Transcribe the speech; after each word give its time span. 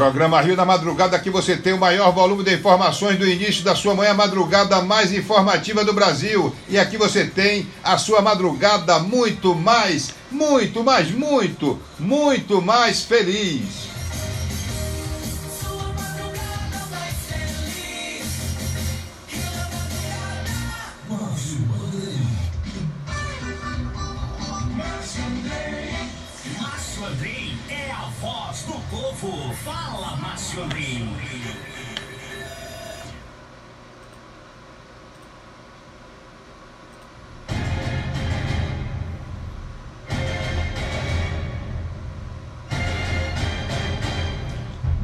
Programa 0.00 0.40
Rio 0.40 0.56
da 0.56 0.64
Madrugada, 0.64 1.14
aqui 1.14 1.28
você 1.28 1.58
tem 1.58 1.74
o 1.74 1.78
maior 1.78 2.10
volume 2.10 2.42
de 2.42 2.54
informações 2.54 3.18
do 3.18 3.28
início 3.28 3.62
da 3.62 3.74
sua 3.74 3.94
manhã 3.94 4.14
madrugada 4.14 4.80
mais 4.80 5.12
informativa 5.12 5.84
do 5.84 5.92
Brasil. 5.92 6.56
E 6.70 6.78
aqui 6.78 6.96
você 6.96 7.26
tem 7.26 7.68
a 7.84 7.98
sua 7.98 8.22
madrugada 8.22 8.98
muito 8.98 9.54
mais, 9.54 10.14
muito 10.30 10.82
mais, 10.82 11.10
muito, 11.10 11.78
muito 11.98 12.62
mais 12.62 13.02
feliz. 13.02 13.89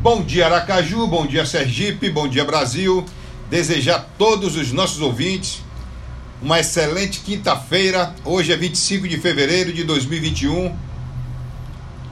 Bom 0.06 0.23
dia 0.23 0.46
Aracaju, 0.46 1.09
bom 1.09 1.27
dia 1.27 1.45
Sergipe, 1.45 2.09
bom 2.09 2.28
dia 2.28 2.45
Brasil. 2.45 3.05
Desejar 3.51 3.96
a 3.96 3.98
todos 3.98 4.55
os 4.55 4.70
nossos 4.70 5.01
ouvintes 5.01 5.65
uma 6.41 6.60
excelente 6.60 7.19
quinta-feira. 7.23 8.15
Hoje 8.24 8.52
é 8.52 8.56
25 8.56 9.09
de 9.09 9.19
fevereiro 9.19 9.73
de 9.73 9.82
2021. 9.82 10.77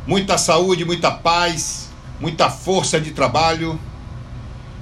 Muita 0.08 0.36
saúde, 0.36 0.84
muita 0.84 1.12
paz, 1.12 1.88
muita 2.18 2.50
força 2.50 3.00
de 3.00 3.12
trabalho. 3.12 3.78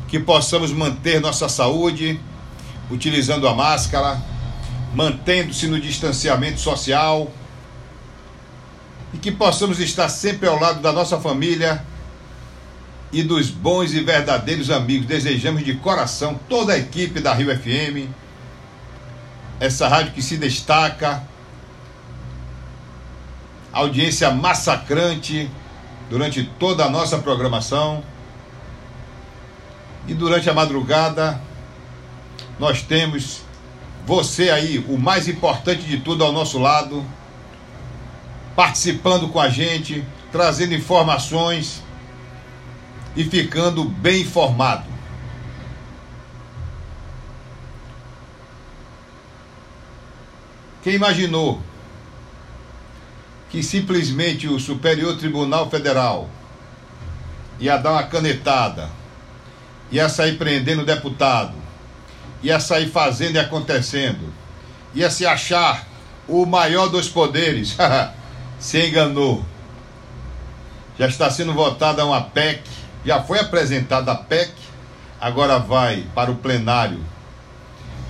Que 0.08 0.19
possamos 0.19 0.72
manter 0.72 1.20
nossa 1.20 1.50
saúde 1.50 2.19
utilizando 2.91 3.47
a 3.47 3.52
máscara, 3.52 4.22
mantendo-se 4.94 5.66
no 5.66 5.78
distanciamento 5.78 6.60
social 6.60 7.30
e 9.12 9.19
que 9.19 9.30
possamos 9.30 9.80
estar 9.80 10.08
sempre 10.08 10.48
ao 10.48 10.58
lado 10.58 10.80
da 10.80 10.91
nossa 10.91 11.20
família 11.20 11.91
e 13.12 13.22
dos 13.22 13.50
bons 13.50 13.92
e 13.92 14.00
verdadeiros 14.00 14.70
amigos. 14.70 15.06
Desejamos 15.06 15.64
de 15.64 15.74
coração 15.74 16.41
toda 16.48 16.72
a 16.72 16.78
equipe 16.78 17.20
da 17.20 17.34
Rio 17.34 17.54
FM, 17.56 18.08
essa 19.60 19.86
rádio 19.86 20.12
que 20.12 20.22
se 20.22 20.36
destaca, 20.36 21.22
audiência 23.72 24.30
massacrante 24.30 25.50
durante 26.08 26.44
toda 26.58 26.84
a 26.84 26.91
nossa 26.91 27.19
programação. 27.19 28.02
E 30.08 30.14
durante 30.14 30.50
a 30.50 30.54
madrugada, 30.54 31.41
nós 32.58 32.82
temos 32.82 33.42
você 34.04 34.50
aí, 34.50 34.84
o 34.88 34.98
mais 34.98 35.28
importante 35.28 35.82
de 35.82 35.98
tudo 35.98 36.24
ao 36.24 36.32
nosso 36.32 36.58
lado, 36.58 37.04
participando 38.56 39.28
com 39.28 39.38
a 39.38 39.48
gente, 39.48 40.04
trazendo 40.32 40.74
informações 40.74 41.82
e 43.16 43.24
ficando 43.24 43.84
bem 43.84 44.22
informado. 44.22 44.84
Quem 50.82 50.94
imaginou 50.94 51.62
que 53.50 53.62
simplesmente 53.62 54.48
o 54.48 54.58
Superior 54.58 55.16
Tribunal 55.16 55.69
Federal 55.70 56.28
ia 57.60 57.77
dar 57.77 57.92
uma 57.92 58.02
canetada, 58.02 58.91
ia 59.91 60.08
sair 60.08 60.38
prendendo 60.38 60.84
deputado, 60.84 61.54
ia 62.42 62.58
sair 62.58 62.88
fazendo 62.88 63.36
e 63.36 63.38
acontecendo, 63.38 64.32
ia 64.94 65.10
se 65.10 65.26
achar 65.26 65.87
o 66.26 66.47
maior 66.47 66.88
dos 66.88 67.08
poderes, 67.08 67.76
se 68.58 68.88
enganou. 68.88 69.44
Já 70.98 71.06
está 71.06 71.31
sendo 71.31 71.53
votada 71.53 72.04
uma 72.04 72.22
PEC 72.22 72.62
já 73.04 73.22
foi 73.22 73.38
apresentada 73.40 74.12
a 74.12 74.14
PEC, 74.14 74.52
agora 75.20 75.58
vai 75.58 76.06
para 76.14 76.30
o 76.30 76.36
plenário 76.36 77.04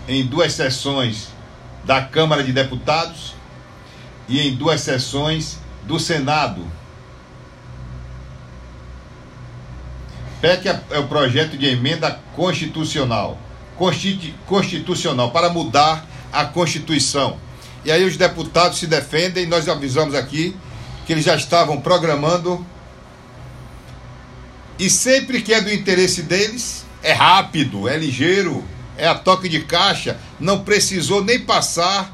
em 0.08 0.26
duas 0.26 0.52
sessões 0.52 1.28
da 1.84 2.02
Câmara 2.02 2.42
de 2.42 2.52
Deputados 2.52 3.34
e 4.28 4.40
em 4.40 4.54
duas 4.54 4.80
sessões 4.80 5.58
do 5.84 5.98
Senado. 5.98 6.66
PEC 10.40 10.68
é, 10.68 10.80
é 10.90 10.98
o 10.98 11.06
projeto 11.06 11.56
de 11.56 11.66
emenda 11.66 12.18
constitucional, 12.34 13.38
constitucional 14.46 15.30
para 15.30 15.48
mudar 15.48 16.04
a 16.32 16.44
Constituição. 16.44 17.36
E 17.84 17.90
aí 17.90 18.04
os 18.04 18.16
deputados 18.16 18.78
se 18.78 18.86
defendem, 18.86 19.46
nós 19.46 19.68
avisamos 19.68 20.14
aqui 20.14 20.56
que 21.04 21.12
eles 21.12 21.24
já 21.24 21.34
estavam 21.34 21.80
programando 21.80 22.64
e 24.78 24.88
sempre 24.88 25.42
que 25.42 25.52
é 25.52 25.60
do 25.60 25.72
interesse 25.72 26.22
deles, 26.22 26.84
é 27.02 27.12
rápido, 27.12 27.88
é 27.88 27.96
ligeiro, 27.96 28.64
é 28.96 29.06
a 29.06 29.14
toque 29.14 29.48
de 29.48 29.60
caixa, 29.60 30.18
não 30.38 30.64
precisou 30.64 31.24
nem 31.24 31.40
passar 31.40 32.12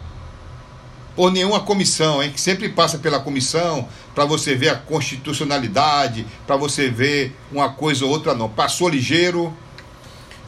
por 1.15 1.33
nenhuma 1.33 1.61
comissão, 1.61 2.23
hein? 2.23 2.31
que 2.33 2.41
sempre 2.41 2.69
passa 2.69 2.99
pela 2.99 3.19
comissão 3.19 3.89
para 4.15 4.25
você 4.25 4.55
ver 4.55 4.69
a 4.69 4.77
constitucionalidade, 4.77 6.27
para 6.47 6.57
você 6.57 6.89
ver 6.89 7.37
uma 7.51 7.71
coisa 7.71 8.05
ou 8.05 8.11
outra, 8.11 8.35
não. 8.35 8.49
Passou 8.49 8.89
ligeiro, 8.89 9.53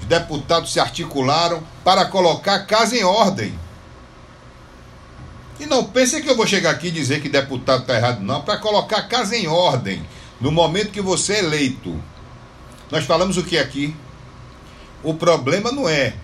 os 0.01 0.07
deputados 0.07 0.73
se 0.73 0.81
articularam 0.81 1.63
para 1.85 2.05
colocar 2.07 2.55
a 2.55 2.65
casa 2.65 2.97
em 2.97 3.05
ordem. 3.05 3.53
E 5.59 5.67
não 5.67 5.85
pense 5.85 6.23
que 6.23 6.31
eu 6.31 6.37
vou 6.37 6.47
chegar 6.47 6.71
aqui 6.71 6.89
e 6.89 6.93
dizer 6.93 7.21
que 7.21 7.29
deputado 7.29 7.83
está 7.83 7.97
errado, 7.97 8.21
não, 8.21 8.41
para 8.43 8.59
colocar 8.59 8.99
a 8.99 9.03
casa 9.03 9.37
em 9.37 9.47
ordem 9.47 10.03
no 10.41 10.51
momento 10.51 10.91
que 10.91 11.01
você 11.01 11.35
é 11.35 11.39
eleito, 11.41 12.03
nós 12.91 13.05
falamos 13.05 13.37
o 13.37 13.45
que 13.45 13.59
aqui? 13.59 13.95
O 15.03 15.15
problema 15.15 15.71
não 15.71 15.89
é 15.89 16.15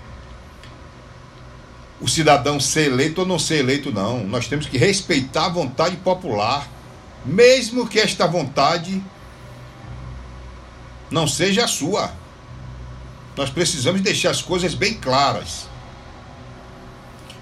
o 2.01 2.09
cidadão 2.09 2.61
ser 2.61 2.91
eleito 2.93 3.23
ou 3.23 3.27
não 3.27 3.39
ser 3.39 3.59
eleito, 3.59 3.91
não. 3.91 4.25
Nós 4.25 4.49
temos 4.49 4.67
que 4.67 4.77
respeitar 4.77 5.47
a 5.47 5.51
vontade 5.51 5.97
popular, 5.97 6.69
mesmo 7.25 7.87
que 7.87 7.99
esta 7.99 8.27
vontade 8.27 9.03
não 11.11 11.27
seja 11.27 11.65
a 11.65 11.69
sua. 11.69 12.13
Nós 13.37 13.51
precisamos 13.51 14.01
deixar 14.01 14.31
as 14.31 14.43
coisas 14.43 14.75
bem 14.75 14.95
claras. 14.95 15.69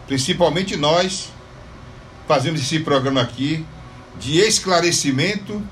Principalmente 0.07 0.77
nós 0.77 1.31
fazemos 2.29 2.61
esse 2.61 2.81
programa 2.81 3.23
aqui 3.23 3.65
de 4.19 4.39
esclarecimento 4.39 5.63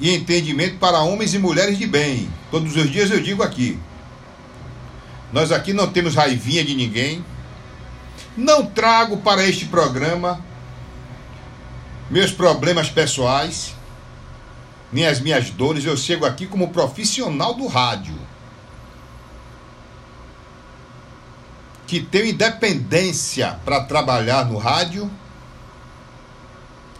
e 0.00 0.14
entendimento 0.14 0.78
para 0.78 1.00
homens 1.00 1.34
e 1.34 1.38
mulheres 1.38 1.78
de 1.78 1.86
bem. 1.86 2.30
Todos 2.50 2.76
os 2.76 2.90
dias 2.90 3.10
eu 3.10 3.20
digo 3.20 3.42
aqui. 3.42 3.78
Nós 5.32 5.52
aqui 5.52 5.72
não 5.72 5.90
temos 5.90 6.14
raivinha 6.14 6.64
de 6.64 6.74
ninguém. 6.74 7.24
Não 8.36 8.66
trago 8.66 9.18
para 9.18 9.44
este 9.44 9.66
programa 9.66 10.42
meus 12.10 12.32
problemas 12.32 12.88
pessoais, 12.88 13.74
nem 14.92 15.06
as 15.06 15.20
minhas 15.20 15.50
dores. 15.50 15.84
Eu 15.84 15.96
chego 15.96 16.24
aqui 16.24 16.46
como 16.46 16.70
profissional 16.70 17.54
do 17.54 17.66
rádio. 17.66 18.16
Que 21.86 22.00
tenho 22.00 22.26
independência 22.26 23.58
para 23.64 23.84
trabalhar 23.84 24.44
no 24.46 24.58
rádio 24.58 25.10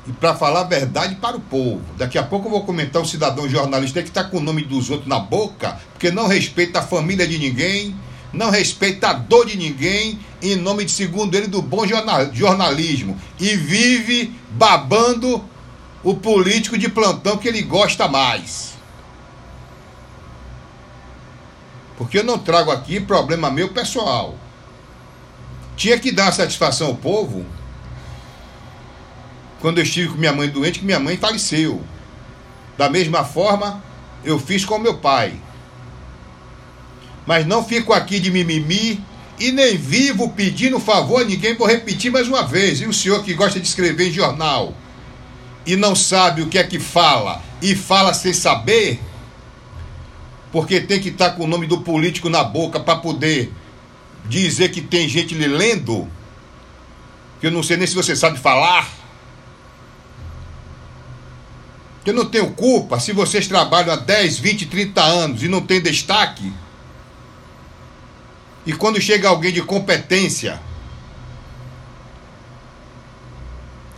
e 0.08 0.12
para 0.12 0.34
falar 0.34 0.60
a 0.60 0.64
verdade 0.64 1.16
para 1.16 1.36
o 1.36 1.40
povo. 1.40 1.82
Daqui 1.98 2.16
a 2.16 2.22
pouco 2.22 2.46
eu 2.46 2.50
vou 2.50 2.64
comentar 2.64 3.02
um 3.02 3.04
cidadão 3.04 3.46
jornalista 3.48 4.02
que 4.02 4.08
está 4.08 4.24
com 4.24 4.38
o 4.38 4.42
nome 4.42 4.62
dos 4.62 4.88
outros 4.88 5.08
na 5.08 5.18
boca, 5.18 5.78
porque 5.92 6.10
não 6.10 6.26
respeita 6.26 6.78
a 6.78 6.82
família 6.82 7.28
de 7.28 7.38
ninguém, 7.38 7.94
não 8.32 8.50
respeita 8.50 9.08
a 9.08 9.12
dor 9.12 9.46
de 9.46 9.58
ninguém, 9.58 10.18
em 10.40 10.56
nome 10.56 10.86
de, 10.86 10.92
segundo 10.92 11.34
ele, 11.34 11.46
do 11.46 11.60
bom 11.60 11.84
jornalismo. 12.32 13.18
E 13.38 13.54
vive 13.54 14.32
babando 14.50 15.44
o 16.02 16.14
político 16.14 16.78
de 16.78 16.88
plantão 16.88 17.36
que 17.36 17.48
ele 17.48 17.60
gosta 17.60 18.08
mais. 18.08 18.74
Porque 21.98 22.18
eu 22.18 22.24
não 22.24 22.38
trago 22.38 22.70
aqui 22.70 22.98
problema 22.98 23.50
meu 23.50 23.70
pessoal. 23.70 24.36
Tinha 25.76 25.98
que 25.98 26.12
dar 26.12 26.32
satisfação 26.32 26.88
ao 26.88 26.94
povo 26.94 27.44
quando 29.60 29.78
eu 29.78 29.84
estive 29.84 30.08
com 30.08 30.16
minha 30.16 30.32
mãe 30.32 30.48
doente, 30.48 30.80
que 30.80 30.84
minha 30.84 31.00
mãe 31.00 31.16
faleceu. 31.16 31.82
Da 32.76 32.88
mesma 32.88 33.24
forma, 33.24 33.82
eu 34.24 34.38
fiz 34.38 34.64
com 34.64 34.78
meu 34.78 34.98
pai. 34.98 35.34
Mas 37.26 37.46
não 37.46 37.64
fico 37.64 37.92
aqui 37.92 38.20
de 38.20 38.30
mimimi 38.30 39.02
e 39.38 39.52
nem 39.52 39.76
vivo 39.76 40.30
pedindo 40.30 40.80
favor 40.80 41.22
a 41.22 41.24
ninguém, 41.24 41.56
vou 41.56 41.66
repetir 41.66 42.10
mais 42.10 42.28
uma 42.28 42.42
vez. 42.42 42.80
E 42.80 42.86
o 42.86 42.92
senhor 42.92 43.22
que 43.22 43.34
gosta 43.34 43.60
de 43.60 43.66
escrever 43.66 44.08
em 44.08 44.12
jornal 44.12 44.74
e 45.66 45.76
não 45.76 45.94
sabe 45.94 46.42
o 46.42 46.46
que 46.46 46.58
é 46.58 46.64
que 46.64 46.78
fala 46.78 47.42
e 47.60 47.74
fala 47.74 48.14
sem 48.14 48.32
saber, 48.32 49.00
porque 50.50 50.80
tem 50.80 51.00
que 51.00 51.10
estar 51.10 51.30
com 51.30 51.44
o 51.44 51.46
nome 51.46 51.66
do 51.66 51.82
político 51.82 52.30
na 52.30 52.42
boca 52.42 52.80
para 52.80 52.96
poder 52.96 53.52
dizer 54.24 54.70
que 54.70 54.80
tem 54.80 55.08
gente 55.08 55.34
lhe 55.34 55.46
lendo, 55.46 56.08
que 57.40 57.46
eu 57.46 57.50
não 57.50 57.62
sei 57.62 57.76
nem 57.76 57.86
se 57.86 57.94
você 57.94 58.16
sabe 58.16 58.38
falar. 58.38 58.97
Eu 62.08 62.14
não 62.14 62.24
tenho 62.24 62.50
culpa 62.52 62.98
se 62.98 63.12
vocês 63.12 63.46
trabalham 63.46 63.92
há 63.92 63.96
10, 63.96 64.38
20, 64.38 64.64
30 64.64 65.02
anos 65.02 65.42
e 65.42 65.48
não 65.48 65.60
tem 65.60 65.78
destaque. 65.78 66.50
E 68.64 68.72
quando 68.72 68.98
chega 68.98 69.28
alguém 69.28 69.52
de 69.52 69.60
competência, 69.60 70.58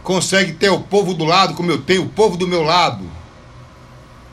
consegue 0.03 0.55
ter 0.55 0.71
o 0.71 0.81
povo 0.81 1.15
do 1.15 1.25
lado, 1.25 1.55
como 1.55 1.71
eu 1.71 1.83
tenho 1.83 2.03
o 2.03 2.09
povo 2.09 2.37
do 2.37 2.49
meu 2.49 2.65
lado. 2.65 3.09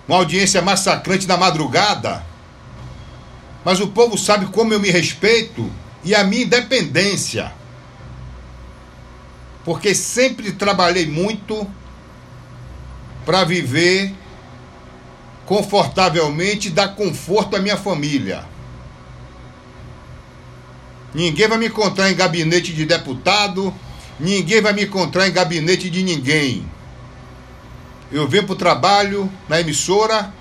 Uma 0.07 0.17
audiência 0.17 0.59
massacrante 0.59 1.27
na 1.27 1.37
madrugada. 1.37 2.25
Mas 3.63 3.79
o 3.79 3.89
povo 3.89 4.17
sabe 4.17 4.47
como 4.47 4.73
eu 4.73 4.79
me 4.79 4.89
respeito 4.89 5.71
e 6.03 6.15
a 6.15 6.23
minha 6.23 6.45
independência. 6.45 7.53
Porque 9.63 9.93
sempre 9.93 10.53
trabalhei 10.53 11.05
muito 11.05 11.69
para 13.27 13.43
viver 13.43 14.15
confortavelmente 15.45 16.69
e 16.69 16.71
dar 16.71 16.95
conforto 16.95 17.57
à 17.57 17.59
minha 17.59 17.75
família. 17.75 18.45
Ninguém 21.13 21.45
vai 21.45 21.57
me 21.57 21.67
encontrar 21.67 22.09
em 22.09 22.15
gabinete 22.15 22.71
de 22.71 22.85
deputado, 22.85 23.73
ninguém 24.17 24.61
vai 24.61 24.71
me 24.71 24.85
encontrar 24.85 25.27
em 25.27 25.33
gabinete 25.33 25.89
de 25.89 26.03
ninguém. 26.03 26.65
Eu 28.09 28.29
venho 28.29 28.45
para 28.45 28.53
o 28.53 28.57
trabalho 28.57 29.29
na 29.49 29.59
emissora. 29.59 30.33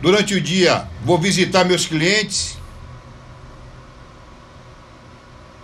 Durante 0.00 0.34
o 0.34 0.40
dia 0.40 0.88
vou 1.04 1.18
visitar 1.18 1.64
meus 1.64 1.86
clientes. 1.86 2.58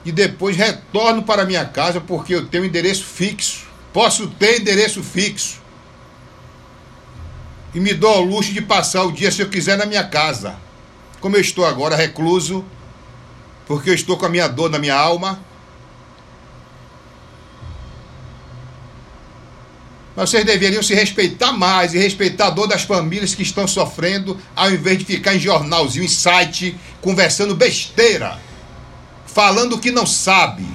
E 0.04 0.12
depois 0.12 0.56
retorno 0.56 1.24
para 1.24 1.44
minha 1.44 1.64
casa 1.64 2.00
porque 2.00 2.32
eu 2.32 2.46
tenho 2.46 2.64
endereço 2.64 3.04
fixo. 3.04 3.63
Posso 3.94 4.26
ter 4.26 4.60
endereço 4.60 5.04
fixo. 5.04 5.62
E 7.72 7.78
me 7.78 7.94
dou 7.94 8.10
ao 8.10 8.22
luxo 8.22 8.52
de 8.52 8.60
passar 8.60 9.04
o 9.04 9.12
dia, 9.12 9.30
se 9.30 9.40
eu 9.40 9.48
quiser, 9.48 9.78
na 9.78 9.86
minha 9.86 10.02
casa. 10.02 10.56
Como 11.20 11.36
eu 11.36 11.40
estou 11.40 11.64
agora 11.64 11.94
recluso, 11.94 12.64
porque 13.68 13.90
eu 13.90 13.94
estou 13.94 14.18
com 14.18 14.26
a 14.26 14.28
minha 14.28 14.48
dor 14.48 14.68
na 14.68 14.80
minha 14.80 14.96
alma. 14.96 15.38
Mas 20.16 20.30
vocês 20.30 20.44
deveriam 20.44 20.82
se 20.82 20.92
respeitar 20.92 21.52
mais 21.52 21.94
e 21.94 21.98
respeitar 21.98 22.48
a 22.48 22.50
dor 22.50 22.66
das 22.66 22.82
famílias 22.82 23.32
que 23.32 23.44
estão 23.44 23.66
sofrendo, 23.68 24.36
ao 24.56 24.72
invés 24.72 24.98
de 24.98 25.04
ficar 25.04 25.36
em 25.36 25.40
jornalzinho, 25.40 26.04
em 26.04 26.08
site, 26.08 26.76
conversando 27.00 27.54
besteira, 27.54 28.40
falando 29.24 29.74
o 29.74 29.78
que 29.78 29.92
não 29.92 30.04
sabe 30.04 30.66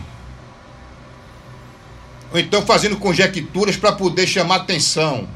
ou 2.31 2.39
então 2.39 2.61
fazendo 2.61 2.97
conjecturas 2.97 3.75
para 3.75 3.91
poder 3.91 4.27
chamar 4.27 4.57
atenção. 4.57 5.27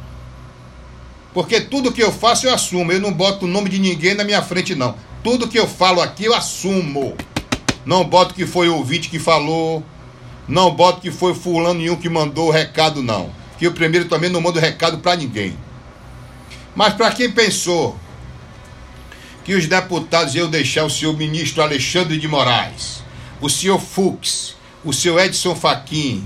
Porque 1.33 1.59
tudo 1.59 1.91
que 1.91 2.03
eu 2.03 2.11
faço 2.11 2.45
eu 2.45 2.53
assumo, 2.53 2.91
eu 2.91 2.99
não 2.99 3.11
boto 3.11 3.45
o 3.45 3.49
nome 3.49 3.69
de 3.69 3.79
ninguém 3.79 4.13
na 4.13 4.23
minha 4.23 4.41
frente 4.41 4.75
não. 4.75 4.95
Tudo 5.23 5.47
que 5.47 5.57
eu 5.57 5.67
falo 5.67 6.01
aqui 6.01 6.25
eu 6.25 6.35
assumo. 6.35 7.15
Não 7.85 8.03
boto 8.05 8.33
que 8.33 8.45
foi 8.45 8.69
o 8.69 8.75
ouvinte 8.75 9.09
que 9.09 9.19
falou, 9.19 9.83
não 10.47 10.73
boto 10.73 11.01
que 11.01 11.11
foi 11.11 11.33
fulano 11.33 11.79
nenhum 11.79 11.95
que 11.95 12.09
mandou 12.09 12.47
o 12.47 12.51
recado 12.51 13.01
não. 13.01 13.29
Que 13.57 13.65
eu 13.65 13.71
primeiro 13.71 14.07
também 14.07 14.29
não 14.29 14.41
mando 14.41 14.59
recado 14.59 14.99
para 14.99 15.15
ninguém. 15.15 15.57
Mas 16.75 16.93
para 16.93 17.11
quem 17.11 17.31
pensou 17.31 17.97
que 19.43 19.53
os 19.53 19.67
deputados 19.67 20.35
iam 20.35 20.49
deixar 20.49 20.85
o 20.85 20.89
senhor 20.89 21.15
ministro 21.17 21.61
Alexandre 21.61 22.17
de 22.17 22.27
Moraes, 22.27 23.03
o 23.41 23.49
senhor 23.49 23.79
Fux, 23.79 24.55
o 24.83 24.93
senhor 24.93 25.19
Edson 25.19 25.55
Fachin, 25.55 26.25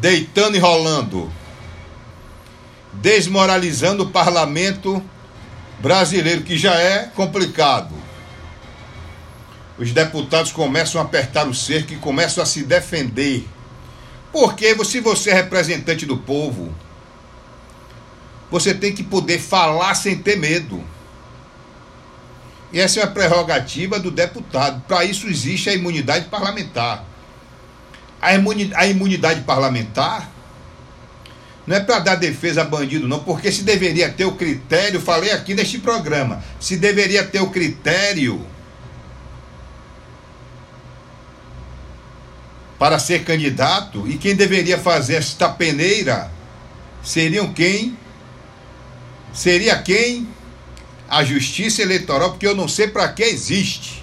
deitando 0.00 0.56
e 0.56 0.58
rolando, 0.58 1.30
desmoralizando 2.94 4.04
o 4.04 4.10
parlamento 4.10 5.02
brasileiro, 5.78 6.42
que 6.42 6.56
já 6.56 6.74
é 6.74 7.04
complicado. 7.14 7.94
Os 9.78 9.92
deputados 9.92 10.52
começam 10.52 11.00
a 11.00 11.04
apertar 11.04 11.46
o 11.46 11.54
cerco 11.54 11.92
e 11.92 11.96
começam 11.96 12.42
a 12.42 12.46
se 12.46 12.62
defender. 12.62 13.46
Porque 14.32 14.74
se 14.84 15.00
você 15.00 15.30
é 15.30 15.34
representante 15.34 16.06
do 16.06 16.16
povo, 16.16 16.74
você 18.50 18.72
tem 18.72 18.94
que 18.94 19.02
poder 19.02 19.38
falar 19.38 19.94
sem 19.94 20.16
ter 20.16 20.36
medo. 20.36 20.82
E 22.72 22.80
essa 22.80 23.00
é 23.00 23.04
uma 23.04 23.12
prerrogativa 23.12 23.98
do 23.98 24.10
deputado. 24.10 24.82
Para 24.86 25.04
isso 25.04 25.26
existe 25.28 25.68
a 25.68 25.74
imunidade 25.74 26.26
parlamentar 26.26 27.09
a 28.20 28.34
imunidade, 28.34 28.82
a 28.82 28.86
imunidade 28.86 29.40
parlamentar 29.42 30.30
não 31.66 31.76
é 31.76 31.80
para 31.80 32.00
dar 32.00 32.14
defesa 32.16 32.62
a 32.62 32.64
bandido, 32.64 33.06
não, 33.06 33.20
porque 33.20 33.52
se 33.52 33.62
deveria 33.62 34.08
ter 34.08 34.24
o 34.24 34.32
critério, 34.32 35.00
falei 35.00 35.30
aqui 35.30 35.54
neste 35.54 35.78
programa, 35.78 36.42
se 36.58 36.76
deveria 36.76 37.24
ter 37.24 37.40
o 37.40 37.50
critério 37.50 38.44
para 42.78 42.98
ser 42.98 43.24
candidato, 43.24 44.08
e 44.08 44.16
quem 44.16 44.34
deveria 44.34 44.78
fazer 44.78 45.16
esta 45.16 45.48
peneira 45.48 46.32
seriam 47.04 47.52
quem? 47.52 47.96
Seria 49.32 49.80
quem? 49.80 50.26
A 51.08 51.22
justiça 51.22 51.82
eleitoral, 51.82 52.30
porque 52.30 52.46
eu 52.46 52.56
não 52.56 52.66
sei 52.66 52.88
para 52.88 53.06
que 53.12 53.22
existe. 53.22 53.99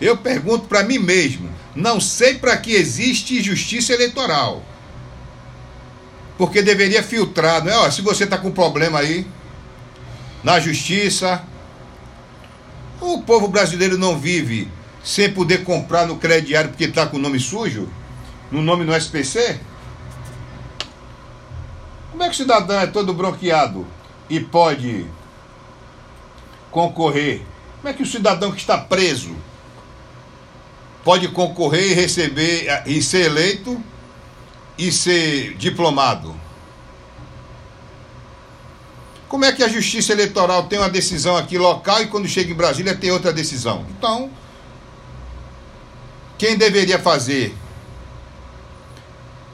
Eu 0.00 0.16
pergunto 0.16 0.66
para 0.66 0.82
mim 0.82 0.98
mesmo, 0.98 1.50
não 1.74 2.00
sei 2.00 2.34
para 2.34 2.56
que 2.56 2.72
existe 2.72 3.42
justiça 3.42 3.92
eleitoral. 3.92 4.64
Porque 6.38 6.62
deveria 6.62 7.02
filtrar, 7.02 7.62
não 7.62 7.70
é? 7.70 7.76
Ó, 7.76 7.90
se 7.90 8.00
você 8.00 8.24
está 8.24 8.38
com 8.38 8.50
problema 8.50 8.98
aí 8.98 9.26
na 10.42 10.58
justiça, 10.58 11.44
o 12.98 13.20
povo 13.22 13.46
brasileiro 13.46 13.98
não 13.98 14.18
vive 14.18 14.68
sem 15.04 15.30
poder 15.32 15.64
comprar 15.64 16.06
no 16.06 16.16
crediário 16.16 16.70
porque 16.70 16.84
está 16.84 17.06
com 17.06 17.18
o 17.18 17.20
nome 17.20 17.38
sujo, 17.38 17.88
no 18.50 18.62
nome 18.62 18.84
no 18.84 18.96
SPC? 18.96 19.60
Como 22.10 22.22
é 22.22 22.26
que 22.26 22.34
o 22.34 22.36
cidadão 22.36 22.80
é 22.80 22.86
todo 22.86 23.12
bronqueado 23.12 23.86
e 24.30 24.40
pode 24.40 25.06
concorrer? 26.70 27.42
Como 27.76 27.88
é 27.88 27.92
que 27.92 28.02
o 28.02 28.06
cidadão 28.06 28.50
que 28.50 28.60
está 28.60 28.78
preso 28.78 29.36
pode 31.04 31.28
concorrer 31.28 31.90
e 31.90 31.94
receber 31.94 32.82
e 32.86 33.02
ser 33.02 33.26
eleito 33.26 33.82
e 34.76 34.90
ser 34.90 35.54
diplomado. 35.56 36.38
Como 39.28 39.44
é 39.44 39.52
que 39.52 39.62
a 39.62 39.68
Justiça 39.68 40.12
Eleitoral 40.12 40.64
tem 40.64 40.78
uma 40.78 40.88
decisão 40.88 41.36
aqui 41.36 41.56
local 41.56 42.02
e 42.02 42.08
quando 42.08 42.26
chega 42.26 42.50
em 42.50 42.56
Brasília 42.56 42.96
tem 42.96 43.12
outra 43.12 43.32
decisão? 43.32 43.86
Então, 43.90 44.30
quem 46.36 46.56
deveria 46.56 46.98
fazer 46.98 47.54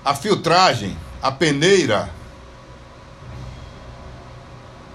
a 0.05 0.15
filtragem, 0.15 0.97
a 1.21 1.31
peneira, 1.31 2.09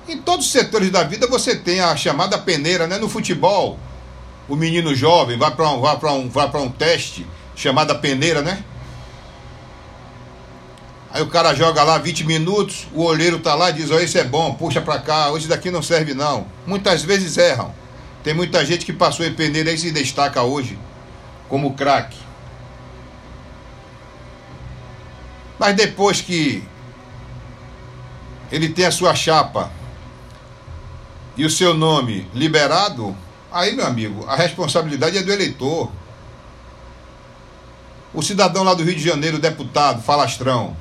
em 0.07 0.17
todos 0.17 0.47
os 0.47 0.51
setores 0.51 0.89
da 0.89 1.03
vida 1.03 1.27
você 1.27 1.55
tem 1.55 1.79
a 1.79 1.95
chamada 1.95 2.37
peneira, 2.37 2.87
né? 2.87 2.97
No 2.97 3.07
futebol, 3.07 3.79
o 4.51 4.55
menino 4.57 4.93
jovem 4.93 5.37
vai 5.37 5.49
para 5.49 5.69
um, 5.69 5.79
vai 5.79 5.97
para 5.97 6.11
um, 6.11 6.29
vai 6.29 6.51
para 6.51 6.59
um 6.59 6.69
teste 6.69 7.25
chamada 7.55 7.95
peneira, 7.95 8.41
né? 8.41 8.61
Aí 11.09 11.21
o 11.21 11.27
cara 11.27 11.55
joga 11.55 11.81
lá 11.83 11.97
20 11.97 12.25
minutos, 12.25 12.85
o 12.93 13.01
olheiro 13.01 13.39
tá 13.39 13.55
lá 13.55 13.69
e 13.69 13.73
diz: 13.73 13.89
"Ó, 13.89 13.95
oh, 13.95 13.99
esse 13.99 14.19
é 14.19 14.25
bom, 14.25 14.53
puxa 14.53 14.81
para 14.81 14.99
cá, 14.99 15.31
esse 15.37 15.47
daqui 15.47 15.71
não 15.71 15.81
serve 15.81 16.13
não". 16.13 16.47
Muitas 16.67 17.01
vezes 17.01 17.37
erram. 17.37 17.73
Tem 18.25 18.33
muita 18.33 18.65
gente 18.65 18.85
que 18.85 18.91
passou 18.91 19.25
em 19.25 19.33
peneira 19.33 19.71
e 19.71 19.77
se 19.77 19.89
destaca 19.89 20.43
hoje 20.43 20.77
como 21.47 21.73
craque. 21.73 22.17
Mas 25.57 25.77
depois 25.77 26.19
que 26.19 26.61
ele 28.51 28.67
tem 28.67 28.85
a 28.85 28.91
sua 28.91 29.15
chapa 29.15 29.71
e 31.37 31.45
o 31.45 31.49
seu 31.49 31.73
nome 31.73 32.27
liberado, 32.33 33.15
Aí, 33.51 33.75
meu 33.75 33.85
amigo, 33.85 34.25
a 34.27 34.35
responsabilidade 34.35 35.17
é 35.17 35.23
do 35.23 35.31
eleitor. 35.31 35.91
O 38.13 38.21
cidadão 38.21 38.63
lá 38.63 38.73
do 38.73 38.83
Rio 38.83 38.95
de 38.95 39.03
Janeiro, 39.03 39.39
deputado, 39.39 40.01
falastrão, 40.01 40.75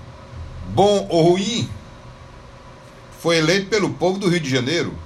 bom 0.68 1.06
ou 1.10 1.30
ruim, 1.30 1.68
foi 3.20 3.38
eleito 3.38 3.68
pelo 3.68 3.90
povo 3.90 4.18
do 4.18 4.28
Rio 4.28 4.40
de 4.40 4.48
Janeiro. 4.48 4.96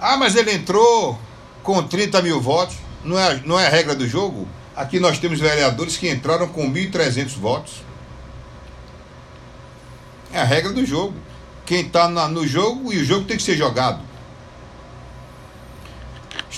Ah, 0.00 0.16
mas 0.16 0.36
ele 0.36 0.52
entrou 0.52 1.18
com 1.62 1.82
30 1.82 2.20
mil 2.22 2.40
votos. 2.40 2.76
Não 3.04 3.18
é, 3.18 3.40
não 3.44 3.58
é 3.58 3.66
a 3.66 3.70
regra 3.70 3.94
do 3.94 4.06
jogo? 4.06 4.46
Aqui 4.76 5.00
nós 5.00 5.18
temos 5.18 5.40
vereadores 5.40 5.96
que 5.96 6.10
entraram 6.10 6.48
com 6.48 6.72
1.300 6.72 7.30
votos. 7.38 7.82
É 10.32 10.40
a 10.40 10.44
regra 10.44 10.72
do 10.72 10.84
jogo. 10.84 11.14
quem 11.64 11.80
está 11.80 12.08
no 12.08 12.46
jogo 12.46 12.92
e 12.92 12.98
o 12.98 13.04
jogo 13.04 13.24
tem 13.24 13.36
que 13.36 13.42
ser 13.42 13.56
jogado. 13.56 14.07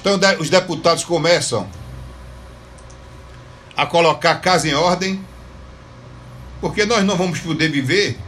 Então 0.01 0.19
os 0.39 0.49
deputados 0.49 1.05
começam 1.05 1.69
a 3.77 3.87
colocar 3.87 4.33
a 4.33 4.37
casa 4.37 4.69
em 4.69 4.75
ordem, 4.75 5.25
porque 6.61 6.85
nós 6.87 7.05
não 7.05 7.17
vamos 7.17 7.39
poder 7.39 7.71
viver 7.71 8.19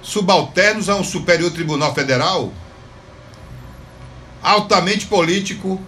subalternos 0.00 0.88
a 0.88 0.96
um 0.96 1.04
superior 1.04 1.50
tribunal 1.50 1.94
federal 1.94 2.52
altamente 4.42 5.06
político 5.06 5.80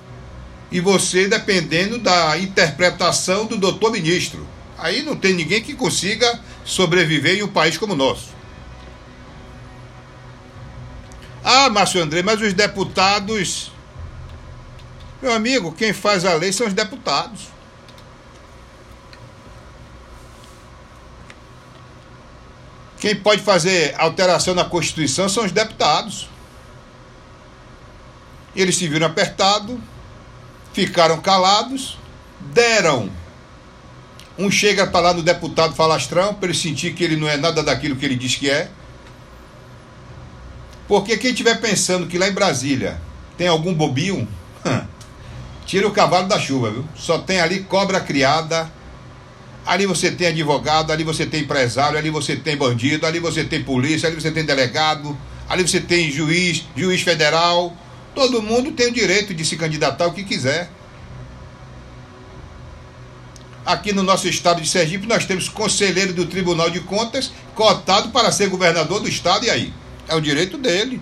e 0.71 0.81
você 0.81 1.29
dependendo 1.29 1.99
da 1.99 2.37
interpretação 2.39 3.47
do 3.47 3.57
doutor 3.57 3.93
ministro. 3.93 4.47
Aí 4.77 5.03
não 5.03 5.17
tem 5.17 5.33
ninguém 5.33 5.63
que 5.63 5.75
consiga 5.75 6.41
sobreviver 6.65 7.39
em 7.39 7.43
um 7.43 7.49
país 7.49 7.79
como 7.79 7.93
o 7.93 7.97
nosso. 7.97 8.31
Ah, 11.43 11.71
Márcio 11.71 12.03
André, 12.03 12.23
mas 12.23 12.41
os 12.41 12.53
deputados. 12.53 13.73
Meu 15.23 15.33
amigo, 15.33 15.73
quem 15.73 15.93
faz 15.93 16.25
a 16.25 16.35
lei 16.35 16.53
são 16.53 16.67
os 16.67 16.73
deputados. 16.73 17.49
Quem 22.99 23.15
pode 23.17 23.43
fazer 23.43 23.95
alteração 23.99 24.55
na 24.55 24.65
Constituição 24.65 25.29
são 25.29 25.45
os 25.45 25.53
deputados. 25.53 26.29
Eles 28.55 28.77
se 28.77 28.89
viram 28.89 29.07
apertados, 29.07 29.79
ficaram 30.73 31.21
calados, 31.21 31.99
deram 32.41 33.11
um 34.39 34.51
chega 34.51 34.87
para 34.87 35.01
lá 35.01 35.15
no 35.15 35.23
deputado 35.23 35.75
falastrão, 35.75 36.35
para 36.35 36.49
ele 36.49 36.57
sentir 36.57 36.95
que 36.95 37.05
ele 37.05 37.17
não 37.17 37.29
é 37.29 37.37
nada 37.37 37.63
daquilo 37.63 37.97
que 37.97 38.07
ele 38.07 38.17
diz 38.17 38.37
que 38.37 38.49
é. 38.49 38.71
Porque 40.89 41.19
quem 41.19 41.31
estiver 41.31 41.61
pensando 41.61 42.07
que 42.07 42.19
lá 42.19 42.27
em 42.27 42.33
Brasília 42.33 43.01
tem 43.37 43.47
algum 43.47 43.75
bobinho, 43.75 44.27
tira 45.71 45.87
o 45.87 45.93
cavalo 45.93 46.27
da 46.27 46.37
chuva, 46.37 46.69
viu? 46.69 46.85
Só 46.97 47.17
tem 47.17 47.41
ali 47.41 47.61
cobra 47.61 48.01
criada, 48.01 48.69
ali 49.65 49.87
você 49.87 50.11
tem 50.11 50.27
advogado, 50.27 50.91
ali 50.91 51.05
você 51.05 51.25
tem 51.25 51.43
empresário, 51.43 51.97
ali 51.97 52.11
você 52.11 52.35
tem 52.35 52.57
bandido, 52.57 53.07
ali 53.07 53.21
você 53.21 53.45
tem 53.45 53.63
polícia, 53.63 54.09
ali 54.09 54.21
você 54.21 54.33
tem 54.33 54.45
delegado, 54.45 55.17
ali 55.49 55.63
você 55.63 55.81
tem 55.81 56.11
juiz, 56.11 56.65
juiz 56.75 57.03
federal. 57.03 57.73
Todo 58.17 58.43
mundo 58.43 58.73
tem 58.73 58.89
o 58.89 58.93
direito 58.93 59.33
de 59.33 59.45
se 59.45 59.57
candidatar 59.57 60.09
o 60.09 60.13
que 60.13 60.25
quiser. 60.25 60.69
Aqui 63.65 63.93
no 63.93 64.03
nosso 64.03 64.27
estado 64.27 64.61
de 64.61 64.69
Sergipe, 64.69 65.07
nós 65.07 65.25
temos 65.25 65.49
conselheiro 65.49 66.13
do 66.13 66.27
Tribunal 66.27 66.69
de 66.69 66.81
Contas 66.81 67.31
cotado 67.55 68.09
para 68.09 68.33
ser 68.33 68.49
governador 68.49 68.99
do 68.99 69.09
estado, 69.09 69.47
e 69.47 69.51
aí? 69.51 69.73
É 70.09 70.17
o 70.17 70.21
direito 70.21 70.59
dele. 70.59 71.01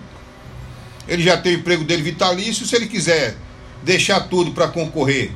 Ele 1.07 1.23
já 1.23 1.37
tem 1.37 1.55
o 1.55 1.57
emprego 1.57 1.83
dele 1.83 2.03
vitalício, 2.03 2.67
se 2.67 2.75
ele 2.75 2.85
quiser 2.85 3.35
deixar 3.83 4.21
tudo 4.21 4.51
para 4.51 4.67
concorrer, 4.67 5.31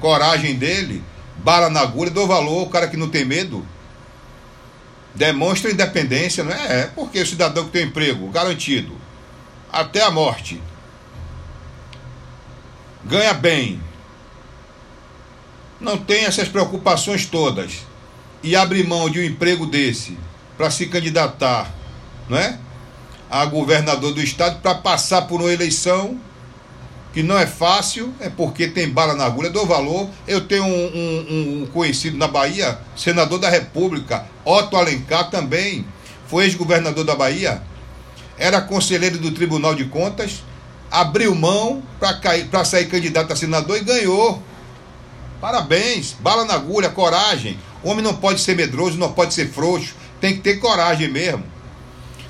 coragem 0.00 0.56
dele, 0.56 1.02
bala 1.38 1.68
na 1.70 1.80
agulha, 1.80 2.10
dou 2.10 2.26
valor, 2.26 2.62
o 2.62 2.70
cara 2.70 2.88
que 2.88 2.96
não 2.96 3.08
tem 3.08 3.24
medo. 3.24 3.66
Demonstra 5.14 5.70
independência, 5.70 6.44
não 6.44 6.52
é? 6.52 6.80
É, 6.80 6.86
porque 6.86 7.20
o 7.20 7.26
cidadão 7.26 7.64
que 7.64 7.70
tem 7.70 7.86
emprego 7.86 8.28
garantido 8.28 8.96
até 9.72 10.02
a 10.02 10.10
morte 10.10 10.60
ganha 13.04 13.32
bem, 13.32 13.80
não 15.80 15.96
tem 15.96 16.24
essas 16.24 16.48
preocupações 16.48 17.26
todas 17.26 17.86
e 18.42 18.56
abre 18.56 18.82
mão 18.82 19.08
de 19.08 19.20
um 19.20 19.24
emprego 19.24 19.66
desse 19.66 20.18
para 20.56 20.70
se 20.70 20.86
candidatar, 20.86 21.72
não 22.28 22.36
é? 22.36 22.58
A 23.30 23.44
governador 23.44 24.12
do 24.12 24.22
estado 24.22 24.60
para 24.60 24.74
passar 24.74 25.22
por 25.22 25.40
uma 25.40 25.52
eleição 25.52 26.20
que 27.12 27.22
não 27.22 27.38
é 27.38 27.46
fácil, 27.46 28.12
é 28.20 28.28
porque 28.28 28.68
tem 28.68 28.88
bala 28.88 29.14
na 29.14 29.24
agulha, 29.24 29.50
dou 29.50 29.66
valor. 29.66 30.08
Eu 30.26 30.42
tenho 30.42 30.64
um, 30.64 30.68
um, 30.68 31.62
um 31.62 31.66
conhecido 31.66 32.16
na 32.16 32.28
Bahia, 32.28 32.78
senador 32.96 33.38
da 33.38 33.48
República, 33.48 34.26
Otto 34.44 34.76
Alencar 34.76 35.30
também, 35.30 35.84
foi 36.26 36.44
ex-governador 36.44 37.04
da 37.04 37.14
Bahia, 37.14 37.62
era 38.38 38.60
conselheiro 38.60 39.18
do 39.18 39.32
Tribunal 39.32 39.74
de 39.74 39.86
Contas, 39.86 40.44
abriu 40.90 41.34
mão 41.34 41.82
para 41.98 42.64
sair 42.64 42.86
candidato 42.86 43.32
a 43.32 43.36
senador 43.36 43.76
e 43.76 43.84
ganhou. 43.84 44.42
Parabéns, 45.40 46.14
bala 46.20 46.44
na 46.44 46.54
agulha, 46.54 46.88
coragem. 46.88 47.58
O 47.82 47.90
homem 47.90 48.04
não 48.04 48.14
pode 48.14 48.40
ser 48.40 48.56
medroso, 48.56 48.98
não 48.98 49.12
pode 49.12 49.34
ser 49.34 49.48
frouxo, 49.50 49.94
tem 50.20 50.34
que 50.34 50.40
ter 50.40 50.56
coragem 50.56 51.08
mesmo. 51.08 51.44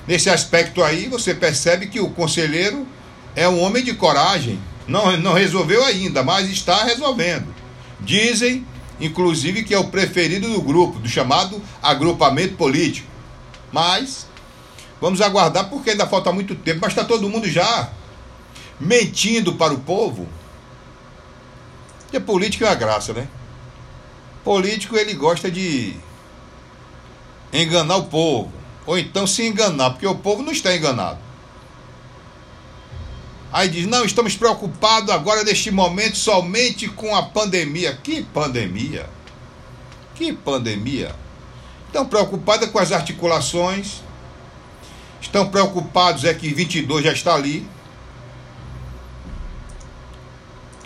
Nesse 0.07 0.31
aspecto 0.31 0.83
aí, 0.83 1.09
você 1.09 1.35
percebe 1.35 1.87
que 1.87 2.01
o 2.01 2.11
conselheiro 2.11 2.87
é 3.35 3.49
um 3.49 3.61
homem 3.61 3.85
de 3.85 3.95
coragem. 3.95 4.61
Não, 4.87 5.17
não 5.19 5.35
resolveu 5.35 5.85
ainda, 5.85 6.23
mas 6.23 6.49
está 6.49 6.85
resolvendo. 6.85 7.55
Dizem, 8.01 8.67
inclusive, 9.01 9.65
que 9.65 9.75
é 9.75 9.79
o 9.79 9.89
preferido 9.89 10.49
do 10.49 10.63
grupo, 10.63 10.99
do 10.99 11.09
chamado 11.09 11.61
agrupamento 11.83 12.55
político. 12.55 13.09
Mas 13.71 14.27
vamos 15.01 15.21
aguardar 15.21 15.69
porque 15.69 15.91
ainda 15.91 16.07
falta 16.07 16.33
muito 16.33 16.55
tempo. 16.55 16.81
Mas 16.81 16.93
está 16.93 17.05
todo 17.05 17.29
mundo 17.29 17.49
já 17.49 17.91
mentindo 18.81 19.55
para 19.55 19.75
o 19.75 19.81
povo 19.81 20.27
porque 22.09 22.19
político 22.21 22.65
é 22.65 22.69
a 22.69 22.75
graça, 22.75 23.13
né? 23.13 23.29
Político 24.43 24.97
ele 24.97 25.13
gosta 25.13 25.51
de 25.51 25.95
enganar 27.53 27.97
o 27.97 28.05
povo. 28.05 28.51
Ou 28.87 28.99
então 28.99 29.27
se 29.27 29.47
enganar, 29.47 29.91
porque 29.91 30.07
o 30.07 30.15
povo 30.15 30.43
não 30.43 30.51
está 30.51 30.75
enganado. 30.75 31.19
Aí 33.53 33.69
diz: 33.69 33.87
não, 33.87 34.05
estamos 34.05 34.37
preocupados 34.37 35.11
agora 35.11 35.45
neste 35.45 35.71
momento 35.71 36.17
somente 36.17 36.89
com 36.89 37.15
a 37.15 37.23
pandemia. 37.23 37.99
Que 38.03 38.23
pandemia? 38.23 39.09
Que 40.15 40.33
pandemia? 40.33 41.15
Estão 41.87 42.07
preocupados 42.07 42.69
com 42.71 42.79
as 42.79 42.93
articulações. 42.93 44.03
Estão 45.21 45.49
preocupados 45.49 46.25
é 46.25 46.33
que 46.33 46.53
22 46.53 47.05
já 47.05 47.13
está 47.13 47.35
ali 47.35 47.67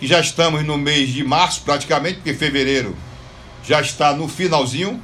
que 0.03 0.09
já 0.09 0.19
estamos 0.19 0.65
no 0.65 0.77
mês 0.77 1.11
de 1.11 1.23
março 1.23 1.63
praticamente, 1.63 2.17
porque 2.17 2.35
fevereiro 2.35 2.97
já 3.65 3.81
está 3.81 4.13
no 4.13 4.27
finalzinho. 4.27 5.01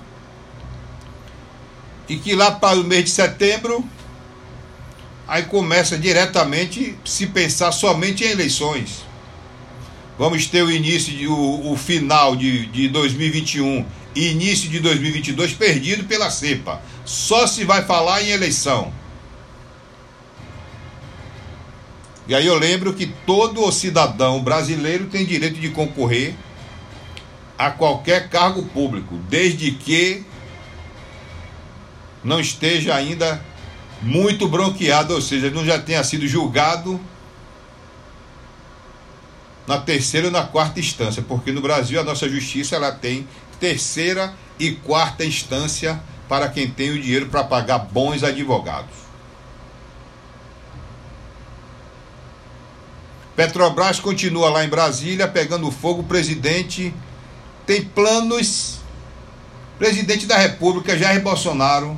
E 2.09 2.17
que 2.17 2.35
lá 2.35 2.51
para 2.51 2.81
o 2.81 2.83
mês 2.83 3.05
de 3.05 3.11
setembro, 3.11 3.89
aí 5.29 5.43
começa 5.43 5.99
diretamente 5.99 6.97
se 7.05 7.27
pensar 7.27 7.71
somente 7.71 8.25
em 8.25 8.31
eleições. 8.31 9.07
Vamos 10.19 10.47
ter 10.47 10.63
o 10.63 10.71
início, 10.71 11.13
de, 11.13 11.29
o, 11.29 11.71
o 11.71 11.77
final 11.77 12.35
de, 12.35 12.67
de 12.67 12.89
2021 12.89 13.85
e 14.17 14.31
início 14.31 14.69
de 14.71 14.81
2022 14.81 15.53
perdido 15.53 16.05
pela 16.05 16.31
cepa. 16.31 16.81
Só 17.05 17.47
se 17.47 17.63
vai 17.65 17.85
falar 17.85 18.23
em 18.23 18.31
eleição. 18.31 18.93
E 22.27 22.35
aí 22.35 22.47
eu 22.47 22.59
lembro 22.59 22.95
que 22.95 23.07
todo 23.07 23.71
cidadão 23.71 24.43
brasileiro 24.43 25.07
tem 25.07 25.25
direito 25.25 25.61
de 25.61 25.69
concorrer 25.69 26.35
a 27.57 27.71
qualquer 27.71 28.29
cargo 28.29 28.65
público, 28.65 29.17
desde 29.29 29.73
que 29.73 30.25
não 32.25 32.41
esteja 32.41 32.95
ainda 32.95 33.43
muito 34.03 34.49
bronqueado, 34.49 35.15
ou 35.15 35.21
seja, 35.21 35.51
não 35.51 35.65
já 35.65 35.79
tenha 35.79 36.03
sido 36.05 36.27
julgado 36.27 37.01
na 39.67 39.79
terceira 39.79 40.29
ou 40.29 40.33
na 40.33 40.45
quarta 40.45 40.81
instância, 40.81 41.23
porque 41.23 41.53
no 41.53 41.61
Brasil 41.61 42.01
a 42.01 42.05
nossa 42.05 42.29
justiça 42.29 42.77
ela 42.77 42.91
tem 42.91 43.29
terceira 43.61 44.35
e 44.59 44.73
quarta 44.73 45.25
instância 45.25 46.01
para 46.29 46.49
quem 46.49 46.71
tem 46.71 46.91
o 46.91 47.01
dinheiro 47.01 47.27
para 47.27 47.45
pagar 47.45 47.79
bons 47.79 48.23
advogados. 48.23 49.09
Petrobras 53.39 54.01
continua 54.01 54.51
lá 54.51 54.65
em 54.65 54.69
Brasília 54.69 55.29
pegando 55.29 55.71
fogo. 55.71 56.01
O 56.01 56.05
presidente 56.05 56.93
tem 57.65 57.85
planos. 57.85 58.81
Presidente 59.79 60.27
da 60.27 60.37
República, 60.37 60.99
Jair 60.99 61.23
Bolsonaro, 61.23 61.97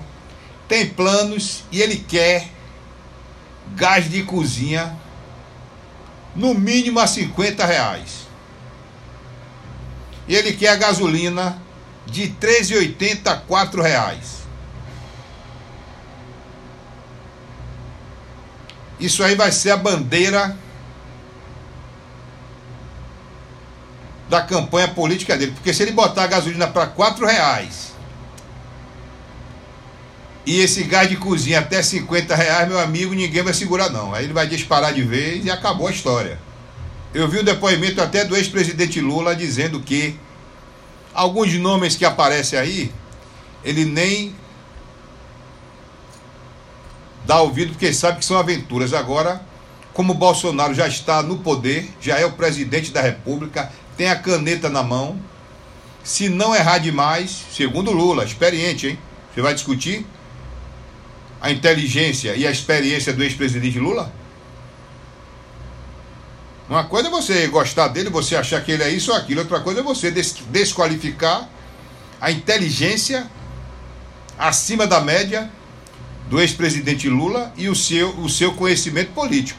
tem 0.70 0.88
planos 0.88 1.64
e 1.72 1.82
ele 1.82 1.96
quer 1.96 2.48
gás 3.74 4.08
de 4.08 4.22
cozinha 4.22 4.96
no 6.32 6.54
mínimo 6.54 7.00
a 7.00 7.08
50 7.08 7.66
reais. 7.66 8.28
E 10.28 10.36
ele 10.36 10.52
quer 10.52 10.68
a 10.68 10.76
gasolina 10.76 11.60
de 12.06 12.22
R$ 12.22 12.36
13,80 12.40 13.26
a 13.26 13.64
R$ 13.64 13.82
reais. 13.82 14.42
Isso 19.00 19.24
aí 19.24 19.34
vai 19.34 19.50
ser 19.50 19.72
a 19.72 19.76
bandeira 19.76 20.56
da 24.28 24.40
campanha 24.40 24.86
política 24.86 25.36
dele. 25.36 25.50
Porque 25.50 25.74
se 25.74 25.82
ele 25.82 25.90
botar 25.90 26.22
a 26.22 26.28
gasolina 26.28 26.68
para 26.68 26.86
quatro 26.86 27.26
reais 27.26 27.89
E 30.46 30.60
esse 30.60 30.84
gás 30.84 31.08
de 31.08 31.16
cozinha 31.16 31.58
até 31.58 31.82
50 31.82 32.34
reais, 32.34 32.68
meu 32.68 32.78
amigo, 32.78 33.14
ninguém 33.14 33.42
vai 33.42 33.52
segurar 33.52 33.90
não. 33.90 34.14
Aí 34.14 34.24
ele 34.24 34.32
vai 34.32 34.46
disparar 34.46 34.92
de 34.92 35.02
vez 35.02 35.44
e 35.44 35.50
acabou 35.50 35.86
a 35.86 35.90
história. 35.90 36.38
Eu 37.12 37.28
vi 37.28 37.38
o 37.38 37.44
depoimento 37.44 38.00
até 38.00 38.24
do 38.24 38.36
ex-presidente 38.36 39.00
Lula 39.00 39.34
dizendo 39.34 39.80
que 39.80 40.18
alguns 41.12 41.52
nomes 41.54 41.96
que 41.96 42.04
aparecem 42.04 42.58
aí, 42.58 42.92
ele 43.64 43.84
nem 43.84 44.34
dá 47.26 47.40
ouvido 47.40 47.72
porque 47.72 47.92
sabe 47.92 48.20
que 48.20 48.24
são 48.24 48.38
aventuras. 48.38 48.94
Agora, 48.94 49.42
como 49.92 50.14
Bolsonaro 50.14 50.72
já 50.72 50.88
está 50.88 51.22
no 51.22 51.38
poder, 51.38 51.90
já 52.00 52.18
é 52.18 52.24
o 52.24 52.32
presidente 52.32 52.90
da 52.90 53.02
República, 53.02 53.70
tem 53.96 54.08
a 54.08 54.16
caneta 54.16 54.70
na 54.70 54.82
mão, 54.82 55.20
se 56.02 56.28
não 56.28 56.54
errar 56.54 56.78
demais, 56.78 57.44
segundo 57.52 57.90
Lula, 57.90 58.24
experiente, 58.24 58.86
hein? 58.86 58.98
Você 59.34 59.42
vai 59.42 59.52
discutir 59.52 60.06
a 61.40 61.50
inteligência 61.50 62.34
e 62.36 62.46
a 62.46 62.50
experiência 62.50 63.12
do 63.12 63.22
ex-presidente 63.22 63.78
Lula? 63.78 64.12
Uma 66.68 66.84
coisa 66.84 67.08
é 67.08 67.10
você 67.10 67.46
gostar 67.48 67.88
dele, 67.88 68.10
você 68.10 68.36
achar 68.36 68.62
que 68.62 68.70
ele 68.70 68.82
é 68.82 68.90
isso 68.90 69.10
ou 69.10 69.16
aquilo, 69.16 69.40
outra 69.40 69.60
coisa 69.60 69.80
é 69.80 69.82
você 69.82 70.10
desqualificar 70.10 71.48
a 72.20 72.30
inteligência 72.30 73.28
acima 74.38 74.86
da 74.86 75.00
média 75.00 75.50
do 76.28 76.40
ex-presidente 76.40 77.08
Lula 77.08 77.52
e 77.56 77.68
o 77.68 77.74
seu, 77.74 78.10
o 78.20 78.28
seu 78.28 78.54
conhecimento 78.54 79.12
político. 79.12 79.58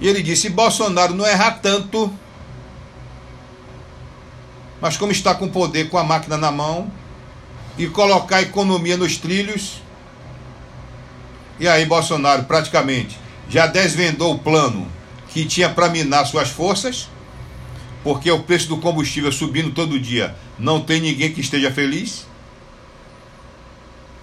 E 0.00 0.06
ele 0.06 0.22
disse: 0.22 0.48
Bolsonaro 0.48 1.14
não 1.14 1.26
errar 1.26 1.58
tanto, 1.62 2.12
mas 4.80 4.96
como 4.96 5.10
está 5.10 5.34
com 5.34 5.48
poder, 5.48 5.88
com 5.88 5.98
a 5.98 6.04
máquina 6.04 6.36
na 6.36 6.52
mão, 6.52 6.90
e 7.76 7.88
colocar 7.88 8.36
a 8.36 8.42
economia 8.42 8.96
nos 8.96 9.16
trilhos, 9.16 9.82
e 11.58 11.66
aí 11.66 11.86
Bolsonaro 11.86 12.44
praticamente 12.44 13.18
já 13.48 13.66
desvendou 13.66 14.34
o 14.34 14.38
plano 14.38 14.90
que 15.28 15.44
tinha 15.44 15.68
para 15.68 15.88
minar 15.88 16.26
suas 16.26 16.48
forças, 16.48 17.08
porque 18.02 18.30
o 18.30 18.42
preço 18.42 18.68
do 18.68 18.78
combustível 18.78 19.30
subindo 19.30 19.70
todo 19.72 20.00
dia, 20.00 20.34
não 20.58 20.80
tem 20.80 21.00
ninguém 21.00 21.32
que 21.32 21.40
esteja 21.40 21.70
feliz, 21.70 22.26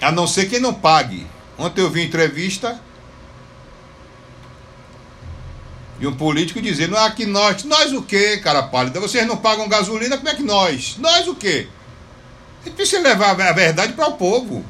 a 0.01 0.11
não 0.11 0.27
ser 0.27 0.49
quem 0.49 0.59
não 0.59 0.73
pague. 0.73 1.25
Ontem 1.57 1.81
eu 1.81 1.89
vi 1.89 2.03
entrevista 2.03 2.79
e 5.99 6.07
um 6.07 6.13
político 6.13 6.61
dizendo: 6.61 6.97
Ah, 6.97 7.11
que 7.11 7.25
nós, 7.25 7.63
nós 7.63 7.93
o 7.93 8.01
quê, 8.01 8.37
cara 8.37 8.63
pálida? 8.63 8.99
Vocês 8.99 9.25
não 9.27 9.37
pagam 9.37 9.69
gasolina, 9.69 10.17
como 10.17 10.29
é 10.29 10.35
que 10.35 10.43
nós? 10.43 10.97
Nós 10.97 11.27
o 11.27 11.35
quê? 11.35 11.67
É 12.65 12.69
difícil 12.69 13.01
levar 13.01 13.39
a 13.39 13.53
verdade 13.53 13.93
para 13.93 14.07
o 14.07 14.13
povo 14.13 14.65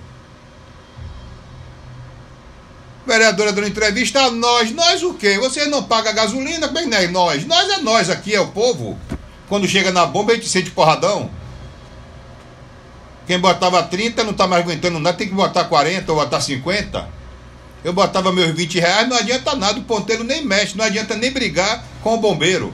vereadora 3.14 3.54
dando 3.54 3.68
entrevista 3.68 4.22
a 4.22 4.32
nós. 4.32 4.72
Nós 4.72 5.04
o 5.04 5.14
quê? 5.14 5.38
Você 5.38 5.66
não 5.66 5.84
paga 5.84 6.12
gasolina? 6.12 6.68
Como 6.68 6.80
é 6.80 6.84
que 6.84 6.90
não 6.90 6.98
é 6.98 7.08
nós? 7.08 7.46
Nós 7.46 7.70
é 7.70 7.78
nós 7.78 8.10
aqui, 8.10 8.34
é 8.34 8.42
o 8.42 8.48
povo. 8.48 8.98
Quando 9.48 9.68
chega 9.68 9.92
na 9.92 10.06
bomba, 10.06 10.32
a 10.32 10.36
gente 10.36 10.48
sente 10.48 10.72
porradão. 10.72 11.30
Quem 13.26 13.40
botava 13.40 13.84
30 13.84 14.24
não 14.24 14.32
está 14.32 14.48
mais 14.48 14.64
aguentando 14.64 15.00
nada, 15.00 15.18
tem 15.18 15.28
que 15.28 15.34
botar 15.34 15.66
40 15.66 16.12
ou 16.12 16.18
botar 16.18 16.42
50. 16.42 17.08
Eu 17.84 17.94
botava 17.94 18.32
meus 18.32 18.52
20 18.52 18.80
reais, 18.80 19.08
não 19.08 19.18
adianta 19.18 19.56
nada, 19.56 19.80
o 19.80 19.84
ponteiro 19.84 20.24
nem 20.24 20.46
mexe, 20.46 20.78
não 20.78 20.84
adianta 20.84 21.16
nem 21.16 21.32
brigar 21.32 21.84
com 22.02 22.16
o 22.16 22.18
bombeiro. 22.18 22.74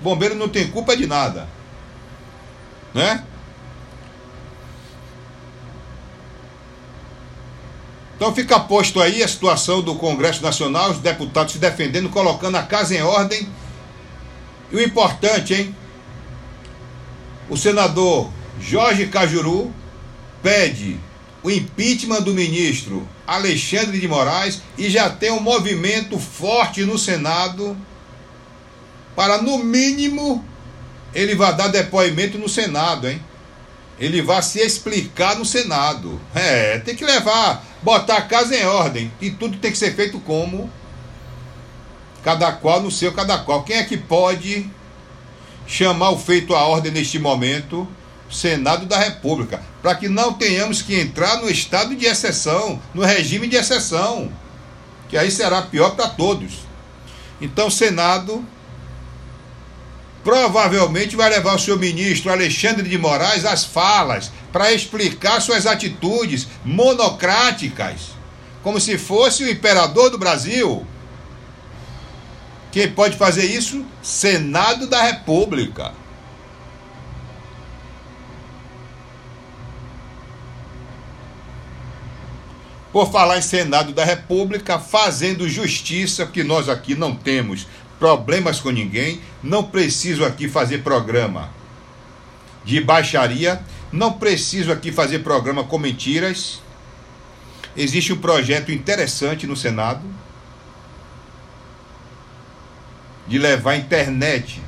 bombeiro 0.00 0.34
não 0.34 0.48
tem 0.48 0.68
culpa 0.68 0.96
de 0.96 1.06
nada. 1.06 1.48
Né? 2.92 3.22
Então 8.16 8.34
fica 8.34 8.58
posto 8.58 9.00
aí 9.00 9.22
a 9.22 9.28
situação 9.28 9.82
do 9.82 9.94
Congresso 9.94 10.42
Nacional, 10.42 10.90
os 10.90 10.98
deputados 10.98 11.52
se 11.52 11.58
defendendo, 11.58 12.08
colocando 12.08 12.56
a 12.56 12.62
casa 12.62 12.94
em 12.94 13.02
ordem. 13.02 13.46
E 14.72 14.76
o 14.76 14.82
importante, 14.82 15.54
hein? 15.54 15.76
O 17.48 17.56
senador 17.56 18.30
Jorge 18.58 19.06
Cajuru 19.06 19.72
pede 20.42 20.98
o 21.42 21.50
impeachment 21.50 22.22
do 22.22 22.32
ministro 22.32 23.06
Alexandre 23.26 24.00
de 24.00 24.08
Moraes 24.08 24.62
e 24.78 24.88
já 24.88 25.10
tem 25.10 25.30
um 25.30 25.40
movimento 25.40 26.18
forte 26.18 26.84
no 26.84 26.98
Senado 26.98 27.76
para, 29.16 29.40
no 29.40 29.58
mínimo, 29.58 30.44
ele 31.14 31.34
vai 31.34 31.54
dar 31.56 31.68
depoimento 31.68 32.36
no 32.36 32.48
Senado, 32.48 33.08
hein? 33.08 33.20
Ele 33.98 34.20
vai 34.20 34.42
se 34.42 34.60
explicar 34.60 35.36
no 35.36 35.44
Senado. 35.44 36.20
É, 36.34 36.78
tem 36.80 36.94
que 36.94 37.04
levar 37.04 37.64
botar 37.82 38.16
a 38.16 38.22
casa 38.22 38.56
em 38.56 38.64
ordem. 38.64 39.12
E 39.20 39.30
tudo 39.30 39.58
tem 39.58 39.70
que 39.70 39.78
ser 39.78 39.94
feito 39.94 40.18
como 40.20 40.70
cada 42.22 42.52
qual 42.52 42.82
no 42.82 42.90
seu 42.90 43.12
cada 43.12 43.38
qual. 43.38 43.62
Quem 43.62 43.76
é 43.76 43.84
que 43.84 43.96
pode 43.96 44.68
chamar 45.66 46.10
o 46.10 46.18
feito 46.18 46.54
à 46.54 46.64
ordem 46.66 46.92
neste 46.92 47.18
momento? 47.18 47.86
Senado 48.30 48.86
da 48.86 48.98
República, 48.98 49.62
para 49.80 49.94
que 49.94 50.08
não 50.08 50.32
tenhamos 50.32 50.82
que 50.82 50.98
entrar 50.98 51.36
no 51.36 51.48
estado 51.48 51.94
de 51.94 52.06
exceção, 52.06 52.82
no 52.92 53.04
regime 53.04 53.46
de 53.46 53.54
exceção, 53.54 54.32
que 55.08 55.16
aí 55.16 55.30
será 55.30 55.62
pior 55.62 55.90
para 55.90 56.08
todos. 56.08 56.66
Então, 57.40 57.70
Senado 57.70 58.44
provavelmente 60.26 61.14
vai 61.14 61.30
levar 61.30 61.54
o 61.54 61.58
seu 61.58 61.78
ministro 61.78 62.32
Alexandre 62.32 62.88
de 62.88 62.98
Moraes 62.98 63.44
às 63.44 63.64
falas 63.64 64.32
para 64.52 64.72
explicar 64.72 65.40
suas 65.40 65.66
atitudes 65.66 66.48
monocráticas, 66.64 68.08
como 68.60 68.80
se 68.80 68.98
fosse 68.98 69.44
o 69.44 69.48
imperador 69.48 70.10
do 70.10 70.18
Brasil. 70.18 70.84
Quem 72.72 72.90
pode 72.90 73.16
fazer 73.16 73.44
isso? 73.44 73.86
Senado 74.02 74.88
da 74.88 75.00
República. 75.00 75.92
Por 82.92 83.12
falar 83.12 83.38
em 83.38 83.42
Senado 83.42 83.92
da 83.92 84.04
República, 84.04 84.80
fazendo 84.80 85.48
justiça, 85.48 86.26
que 86.26 86.42
nós 86.42 86.68
aqui 86.68 86.96
não 86.96 87.14
temos 87.14 87.68
problemas 87.98 88.60
com 88.60 88.70
ninguém, 88.70 89.20
não 89.42 89.64
preciso 89.64 90.24
aqui 90.24 90.48
fazer 90.48 90.78
programa 90.78 91.50
de 92.64 92.80
baixaria, 92.80 93.60
não 93.92 94.12
preciso 94.12 94.72
aqui 94.72 94.92
fazer 94.92 95.20
programa 95.20 95.64
com 95.64 95.78
mentiras. 95.78 96.60
Existe 97.76 98.12
um 98.12 98.18
projeto 98.18 98.72
interessante 98.72 99.46
no 99.46 99.56
Senado 99.56 100.02
de 103.26 103.38
levar 103.38 103.76
internet 103.76 104.62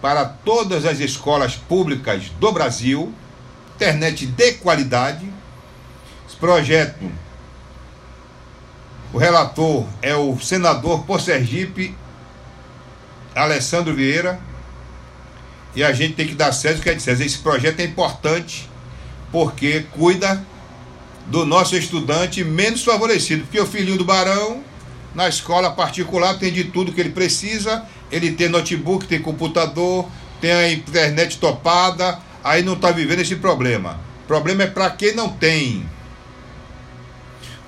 para 0.00 0.24
todas 0.24 0.86
as 0.86 1.00
escolas 1.00 1.54
públicas 1.54 2.30
do 2.40 2.52
Brasil, 2.52 3.12
internet 3.76 4.26
de 4.26 4.52
qualidade. 4.54 5.28
Esse 6.26 6.36
projeto, 6.36 7.10
o 9.12 9.18
relator 9.18 9.86
é 10.00 10.14
o 10.14 10.38
senador 10.38 11.04
por 11.04 11.20
Sergipe, 11.20 11.94
Alessandro 13.34 13.94
Vieira. 13.94 14.40
E 15.74 15.84
a 15.84 15.92
gente 15.92 16.14
tem 16.14 16.26
que 16.26 16.34
dar 16.34 16.52
César 16.52 16.78
o 16.78 16.82
que 16.82 16.90
é 16.90 16.94
de 16.94 17.02
César. 17.02 17.24
Esse 17.24 17.38
projeto 17.38 17.80
é 17.80 17.84
importante 17.84 18.68
porque 19.30 19.86
cuida 19.92 20.44
do 21.26 21.46
nosso 21.46 21.76
estudante 21.76 22.42
menos 22.42 22.84
favorecido. 22.84 23.44
Porque 23.44 23.60
o 23.60 23.66
filhinho 23.66 23.98
do 23.98 24.04
Barão, 24.04 24.62
na 25.14 25.28
escola 25.28 25.70
particular, 25.70 26.38
tem 26.38 26.52
de 26.52 26.64
tudo 26.64 26.92
que 26.92 27.00
ele 27.00 27.10
precisa. 27.10 27.84
Ele 28.10 28.32
tem 28.32 28.48
notebook, 28.48 29.06
tem 29.06 29.22
computador, 29.22 30.08
tem 30.40 30.50
a 30.50 30.72
internet 30.72 31.38
topada, 31.38 32.18
aí 32.42 32.62
não 32.62 32.72
está 32.72 32.90
vivendo 32.90 33.20
esse 33.20 33.36
problema. 33.36 34.00
O 34.24 34.26
problema 34.26 34.64
é 34.64 34.66
para 34.66 34.90
quem 34.90 35.14
não 35.14 35.28
tem. 35.28 35.88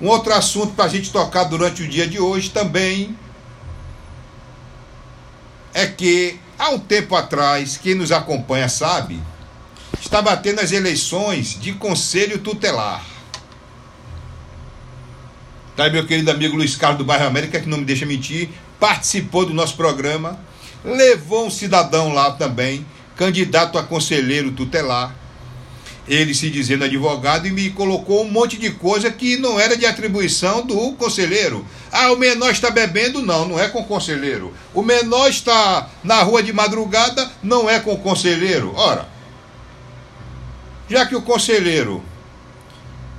Um 0.01 0.07
outro 0.07 0.33
assunto 0.33 0.73
para 0.73 0.85
a 0.85 0.89
gente 0.89 1.11
tocar 1.11 1.45
durante 1.45 1.83
o 1.83 1.87
dia 1.87 2.05
de 2.05 2.19
hoje 2.19 2.49
também 2.49 3.17
é 5.73 5.87
que 5.87 6.39
há 6.57 6.69
um 6.69 6.79
tempo 6.79 7.15
atrás, 7.15 7.77
quem 7.77 7.95
nos 7.95 8.11
acompanha 8.11 8.69
sabe, 8.69 9.19
está 9.99 10.21
batendo 10.21 10.61
as 10.61 10.71
eleições 10.71 11.59
de 11.59 11.73
conselho 11.73 12.39
tutelar. 12.39 13.03
Tá 15.75 15.89
meu 15.89 16.05
querido 16.05 16.29
amigo 16.29 16.55
Luiz 16.55 16.75
Carlos 16.75 16.99
do 16.99 17.05
Bairro 17.05 17.25
América, 17.25 17.59
que 17.59 17.67
não 17.67 17.79
me 17.79 17.85
deixa 17.85 18.05
mentir, 18.05 18.49
participou 18.79 19.45
do 19.45 19.53
nosso 19.53 19.75
programa, 19.75 20.39
levou 20.83 21.47
um 21.47 21.49
cidadão 21.49 22.13
lá 22.13 22.31
também, 22.31 22.85
candidato 23.15 23.77
a 23.79 23.83
conselheiro 23.83 24.51
tutelar, 24.51 25.15
ele 26.07 26.33
se 26.33 26.49
dizendo 26.49 26.83
advogado 26.83 27.47
e 27.47 27.51
me 27.51 27.69
colocou 27.69 28.23
um 28.23 28.29
monte 28.29 28.57
de 28.57 28.71
coisa 28.71 29.09
que 29.09 29.37
não 29.37 29.59
era 29.59 29.77
de 29.77 29.85
atribuição 29.85 30.65
do 30.65 30.93
conselheiro. 30.93 31.65
Ah, 31.91 32.11
o 32.11 32.17
menor 32.17 32.51
está 32.51 32.69
bebendo? 32.69 33.21
Não, 33.21 33.47
não 33.47 33.59
é 33.59 33.69
com 33.69 33.81
o 33.81 33.85
conselheiro. 33.85 34.53
O 34.73 34.81
menor 34.81 35.29
está 35.29 35.89
na 36.03 36.21
rua 36.21 36.43
de 36.43 36.51
madrugada? 36.51 37.31
Não 37.41 37.69
é 37.69 37.79
com 37.79 37.93
o 37.93 37.99
conselheiro. 37.99 38.73
Ora, 38.75 39.07
já 40.89 41.05
que 41.05 41.15
o 41.15 41.21
conselheiro 41.21 42.03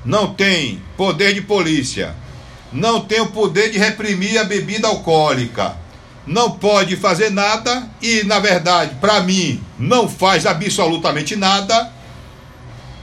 não 0.04 0.34
tem 0.34 0.82
poder 0.96 1.32
de 1.32 1.40
polícia, 1.40 2.14
não 2.72 3.00
tem 3.00 3.20
o 3.20 3.30
poder 3.30 3.70
de 3.70 3.78
reprimir 3.78 4.36
a 4.38 4.44
bebida 4.44 4.88
alcoólica, 4.88 5.76
não 6.26 6.52
pode 6.52 6.96
fazer 6.96 7.30
nada 7.30 7.88
e, 8.02 8.22
na 8.24 8.38
verdade, 8.38 8.96
para 9.00 9.20
mim, 9.20 9.62
não 9.78 10.08
faz 10.08 10.46
absolutamente 10.46 11.36
nada. 11.36 11.92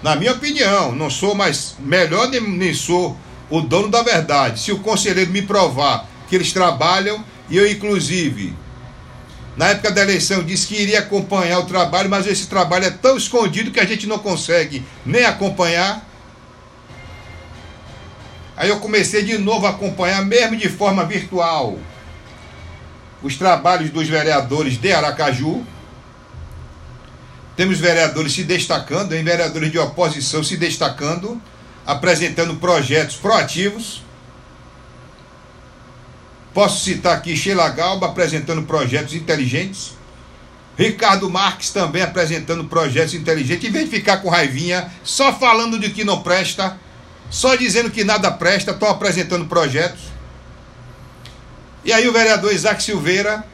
Na 0.03 0.15
minha 0.15 0.31
opinião, 0.31 0.93
não 0.93 1.09
sou 1.09 1.35
mais 1.35 1.75
melhor 1.79 2.27
nem, 2.27 2.41
nem 2.41 2.73
sou 2.73 3.15
o 3.49 3.61
dono 3.61 3.89
da 3.89 4.01
verdade. 4.01 4.59
Se 4.59 4.71
o 4.71 4.79
conselheiro 4.79 5.29
me 5.31 5.43
provar 5.43 6.07
que 6.27 6.35
eles 6.35 6.51
trabalham, 6.51 7.23
e 7.49 7.57
eu, 7.57 7.69
inclusive, 7.69 8.55
na 9.55 9.69
época 9.69 9.91
da 9.91 10.01
eleição, 10.01 10.43
disse 10.43 10.67
que 10.67 10.81
iria 10.81 10.99
acompanhar 10.99 11.59
o 11.59 11.65
trabalho, 11.65 12.09
mas 12.09 12.25
esse 12.25 12.47
trabalho 12.47 12.85
é 12.85 12.89
tão 12.89 13.17
escondido 13.17 13.69
que 13.69 13.79
a 13.79 13.85
gente 13.85 14.07
não 14.07 14.17
consegue 14.17 14.83
nem 15.05 15.25
acompanhar. 15.25 16.07
Aí 18.55 18.69
eu 18.69 18.79
comecei 18.79 19.23
de 19.23 19.37
novo 19.37 19.67
a 19.67 19.71
acompanhar, 19.71 20.25
mesmo 20.25 20.55
de 20.55 20.69
forma 20.69 21.05
virtual, 21.05 21.77
os 23.21 23.35
trabalhos 23.35 23.89
dos 23.89 24.07
vereadores 24.07 24.77
de 24.77 24.91
Aracaju. 24.91 25.63
Temos 27.55 27.79
vereadores 27.79 28.33
se 28.33 28.43
destacando, 28.43 29.13
hein? 29.13 29.23
vereadores 29.23 29.71
de 29.71 29.77
oposição 29.77 30.43
se 30.43 30.55
destacando, 30.55 31.41
apresentando 31.85 32.55
projetos 32.55 33.15
proativos. 33.17 34.03
Posso 36.53 36.83
citar 36.83 37.17
aqui 37.17 37.35
Sheila 37.35 37.69
Galba 37.69 38.07
apresentando 38.07 38.63
projetos 38.63 39.13
inteligentes. 39.13 39.93
Ricardo 40.77 41.29
Marques 41.29 41.69
também 41.69 42.01
apresentando 42.01 42.63
projetos 42.65 43.13
inteligentes. 43.13 43.67
Em 43.67 43.71
vez 43.71 43.85
de 43.85 43.91
ficar 43.91 44.17
com 44.17 44.29
raivinha, 44.29 44.91
só 45.03 45.33
falando 45.33 45.77
de 45.77 45.91
que 45.91 46.03
não 46.03 46.21
presta, 46.21 46.79
só 47.29 47.55
dizendo 47.55 47.91
que 47.91 48.03
nada 48.03 48.31
presta, 48.31 48.71
estão 48.71 48.89
apresentando 48.89 49.45
projetos. 49.45 50.01
E 51.83 51.91
aí 51.91 52.07
o 52.07 52.13
vereador 52.13 52.53
Isaac 52.53 52.81
Silveira, 52.81 53.45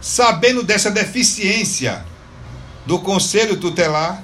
sabendo 0.00 0.62
dessa 0.62 0.90
deficiência 0.90 2.04
do 2.86 3.00
Conselho 3.00 3.58
Tutelar, 3.58 4.22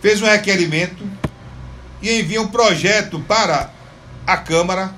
fez 0.00 0.20
um 0.22 0.26
requerimento 0.26 1.08
e 2.02 2.20
envia 2.20 2.40
um 2.40 2.48
projeto 2.48 3.18
para 3.20 3.70
a 4.26 4.36
Câmara 4.36 4.94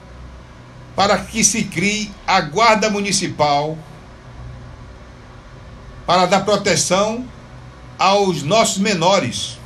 para 0.94 1.18
que 1.18 1.42
se 1.42 1.64
crie 1.64 2.12
a 2.26 2.40
Guarda 2.40 2.90
Municipal 2.90 3.78
para 6.06 6.26
dar 6.26 6.44
proteção 6.44 7.26
aos 7.98 8.42
nossos 8.42 8.78
menores. 8.78 9.58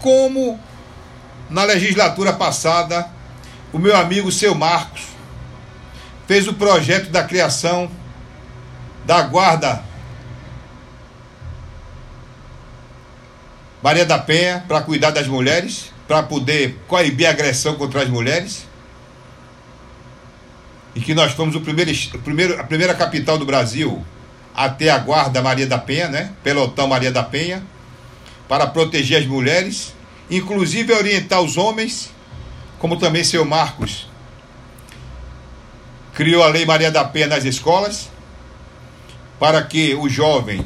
Como 0.00 0.60
na 1.50 1.64
legislatura 1.64 2.32
passada, 2.32 3.10
o 3.72 3.78
meu 3.78 3.96
amigo 3.96 4.30
seu 4.30 4.54
Marcos 4.54 5.02
fez 6.26 6.46
o 6.46 6.54
projeto 6.54 7.10
da 7.10 7.24
criação 7.24 7.90
da 9.08 9.22
Guarda 9.22 9.82
Maria 13.82 14.04
da 14.04 14.18
Penha 14.18 14.62
para 14.68 14.82
cuidar 14.82 15.12
das 15.12 15.26
mulheres 15.26 15.90
para 16.06 16.22
poder 16.22 16.78
coibir 16.86 17.26
a 17.26 17.30
agressão 17.30 17.74
contra 17.76 18.02
as 18.02 18.08
mulheres. 18.08 18.66
E 20.94 21.00
que 21.00 21.14
nós 21.14 21.32
fomos 21.32 21.54
o 21.54 21.62
primeiro, 21.62 21.90
o 21.90 22.18
primeiro, 22.18 22.60
a 22.60 22.64
primeira 22.64 22.94
capital 22.94 23.38
do 23.38 23.46
Brasil 23.46 24.04
até 24.54 24.90
a 24.90 24.98
guarda 24.98 25.40
Maria 25.40 25.66
da 25.66 25.78
Penha, 25.78 26.08
né? 26.08 26.32
Pelotão 26.44 26.86
Maria 26.86 27.10
da 27.10 27.22
Penha, 27.22 27.62
para 28.46 28.66
proteger 28.66 29.20
as 29.20 29.26
mulheres, 29.26 29.94
inclusive 30.30 30.92
orientar 30.92 31.40
os 31.40 31.56
homens, 31.56 32.10
como 32.78 32.98
também 32.98 33.24
seu 33.24 33.44
Marcos 33.46 34.06
criou 36.14 36.42
a 36.42 36.48
Lei 36.48 36.66
Maria 36.66 36.90
da 36.90 37.04
Penha 37.04 37.28
nas 37.28 37.44
escolas, 37.44 38.10
para 39.38 39.62
que 39.62 39.94
o 39.94 40.08
jovem 40.08 40.64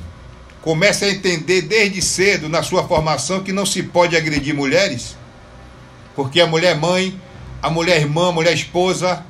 comece 0.60 1.04
a 1.04 1.10
entender 1.10 1.62
desde 1.62 2.00
cedo 2.00 2.48
na 2.48 2.62
sua 2.62 2.86
formação 2.86 3.42
que 3.42 3.52
não 3.52 3.66
se 3.66 3.82
pode 3.82 4.16
agredir 4.16 4.54
mulheres 4.54 5.16
porque 6.14 6.40
a 6.40 6.46
mulher 6.46 6.76
mãe, 6.76 7.18
a 7.60 7.70
mulher 7.70 8.00
irmã, 8.00 8.28
a 8.28 8.32
mulher 8.32 8.52
esposa, 8.52 9.24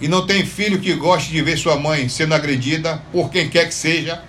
e 0.00 0.08
não 0.08 0.26
tem 0.26 0.44
filho 0.46 0.80
que 0.80 0.92
goste 0.94 1.30
de 1.30 1.42
ver 1.42 1.56
sua 1.56 1.76
mãe 1.76 2.08
sendo 2.08 2.34
agredida 2.34 3.02
por 3.12 3.30
quem 3.30 3.48
quer 3.48 3.66
que 3.66 3.74
seja. 3.74 4.22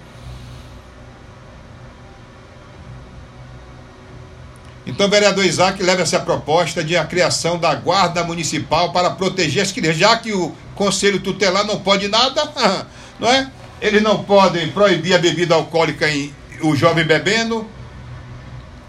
Então, 4.85 5.05
o 5.05 5.09
vereador 5.09 5.45
Isaac 5.45 5.81
leva 5.83 6.01
essa 6.01 6.19
proposta 6.19 6.83
de 6.83 6.97
a 6.97 7.05
criação 7.05 7.59
da 7.59 7.75
guarda 7.75 8.23
municipal 8.23 8.91
para 8.91 9.11
proteger 9.11 9.61
as 9.61 9.71
crianças, 9.71 9.99
já 9.99 10.17
que 10.17 10.33
o 10.33 10.55
conselho 10.73 11.19
tutelar 11.19 11.63
não 11.63 11.79
pode 11.79 12.07
nada, 12.07 12.51
não 13.19 13.29
é? 13.29 13.51
Eles 13.81 14.01
não 14.01 14.23
podem 14.23 14.71
proibir 14.71 15.13
a 15.13 15.17
bebida 15.17 15.55
alcoólica 15.55 16.09
em 16.09 16.33
o 16.61 16.75
jovem 16.75 17.05
bebendo, 17.05 17.65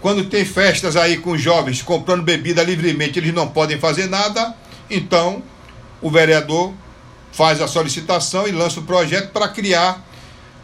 quando 0.01 0.25
tem 0.25 0.43
festas 0.43 0.95
aí 0.95 1.17
com 1.17 1.37
jovens 1.37 1.81
comprando 1.81 2.23
bebida 2.23 2.63
livremente, 2.63 3.19
eles 3.19 3.33
não 3.33 3.47
podem 3.47 3.79
fazer 3.79 4.07
nada. 4.07 4.55
Então, 4.89 5.43
o 6.01 6.09
vereador 6.09 6.73
faz 7.31 7.61
a 7.61 7.67
solicitação 7.67 8.47
e 8.47 8.51
lança 8.51 8.79
o 8.79 8.83
projeto 8.83 9.31
para 9.31 9.47
criar 9.47 10.03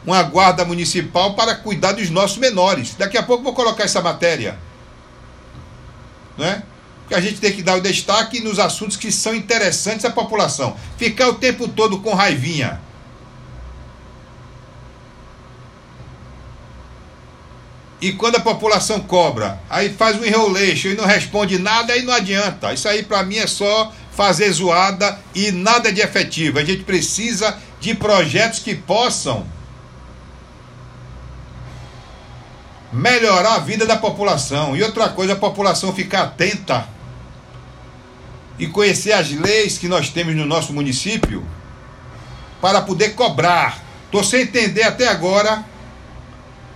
uma 0.03 0.23
guarda 0.23 0.65
municipal 0.65 1.35
para 1.35 1.53
cuidar 1.53 1.91
dos 1.91 2.09
nossos 2.09 2.37
menores. 2.37 2.95
Daqui 2.97 3.17
a 3.17 3.23
pouco 3.23 3.43
vou 3.43 3.53
colocar 3.53 3.83
essa 3.83 4.01
matéria. 4.01 4.57
Né? 6.35 6.63
Porque 7.01 7.13
a 7.13 7.21
gente 7.21 7.39
tem 7.39 7.53
que 7.53 7.61
dar 7.61 7.75
o 7.75 7.81
destaque 7.81 8.39
nos 8.41 8.57
assuntos 8.57 8.97
que 8.97 9.11
são 9.11 9.35
interessantes 9.35 10.03
à 10.03 10.09
população. 10.09 10.75
Ficar 10.97 11.29
o 11.29 11.35
tempo 11.35 11.67
todo 11.67 11.99
com 11.99 12.13
raivinha 12.13 12.81
E 17.99 18.11
quando 18.11 18.35
a 18.35 18.39
população 18.39 18.99
cobra, 18.99 19.59
aí 19.69 19.89
faz 19.89 20.19
um 20.19 20.25
enroleixo 20.25 20.87
e 20.87 20.95
não 20.95 21.05
responde 21.05 21.57
nada, 21.57 21.93
aí 21.93 22.03
não 22.03 22.13
adianta. 22.13 22.73
Isso 22.73 22.87
aí 22.87 23.01
para 23.01 23.23
mim 23.23 23.37
é 23.37 23.47
só 23.47 23.91
fazer 24.11 24.51
zoada 24.51 25.19
e 25.33 25.51
nada 25.51 25.91
de 25.91 26.01
efetivo. 26.01 26.59
A 26.59 26.63
gente 26.63 26.83
precisa 26.83 27.57
de 27.79 27.95
projetos 27.95 28.59
que 28.59 28.75
possam 28.75 29.45
melhorar 32.91 33.55
a 33.55 33.59
vida 33.59 33.85
da 33.85 33.97
população. 33.97 34.75
E 34.75 34.83
outra 34.83 35.09
coisa, 35.09 35.33
a 35.33 35.37
população 35.37 35.93
ficar 35.93 36.23
atenta 36.23 36.87
e 38.59 38.67
conhecer 38.67 39.13
as 39.13 39.31
leis 39.31 39.77
que 39.77 39.87
nós 39.87 40.09
temos 40.09 40.35
no 40.35 40.45
nosso 40.45 40.73
município 40.73 41.45
para 42.61 42.81
poder 42.81 43.09
cobrar. 43.09 43.83
Estou 44.05 44.23
sem 44.23 44.41
entender 44.41 44.83
até 44.83 45.07
agora 45.07 45.63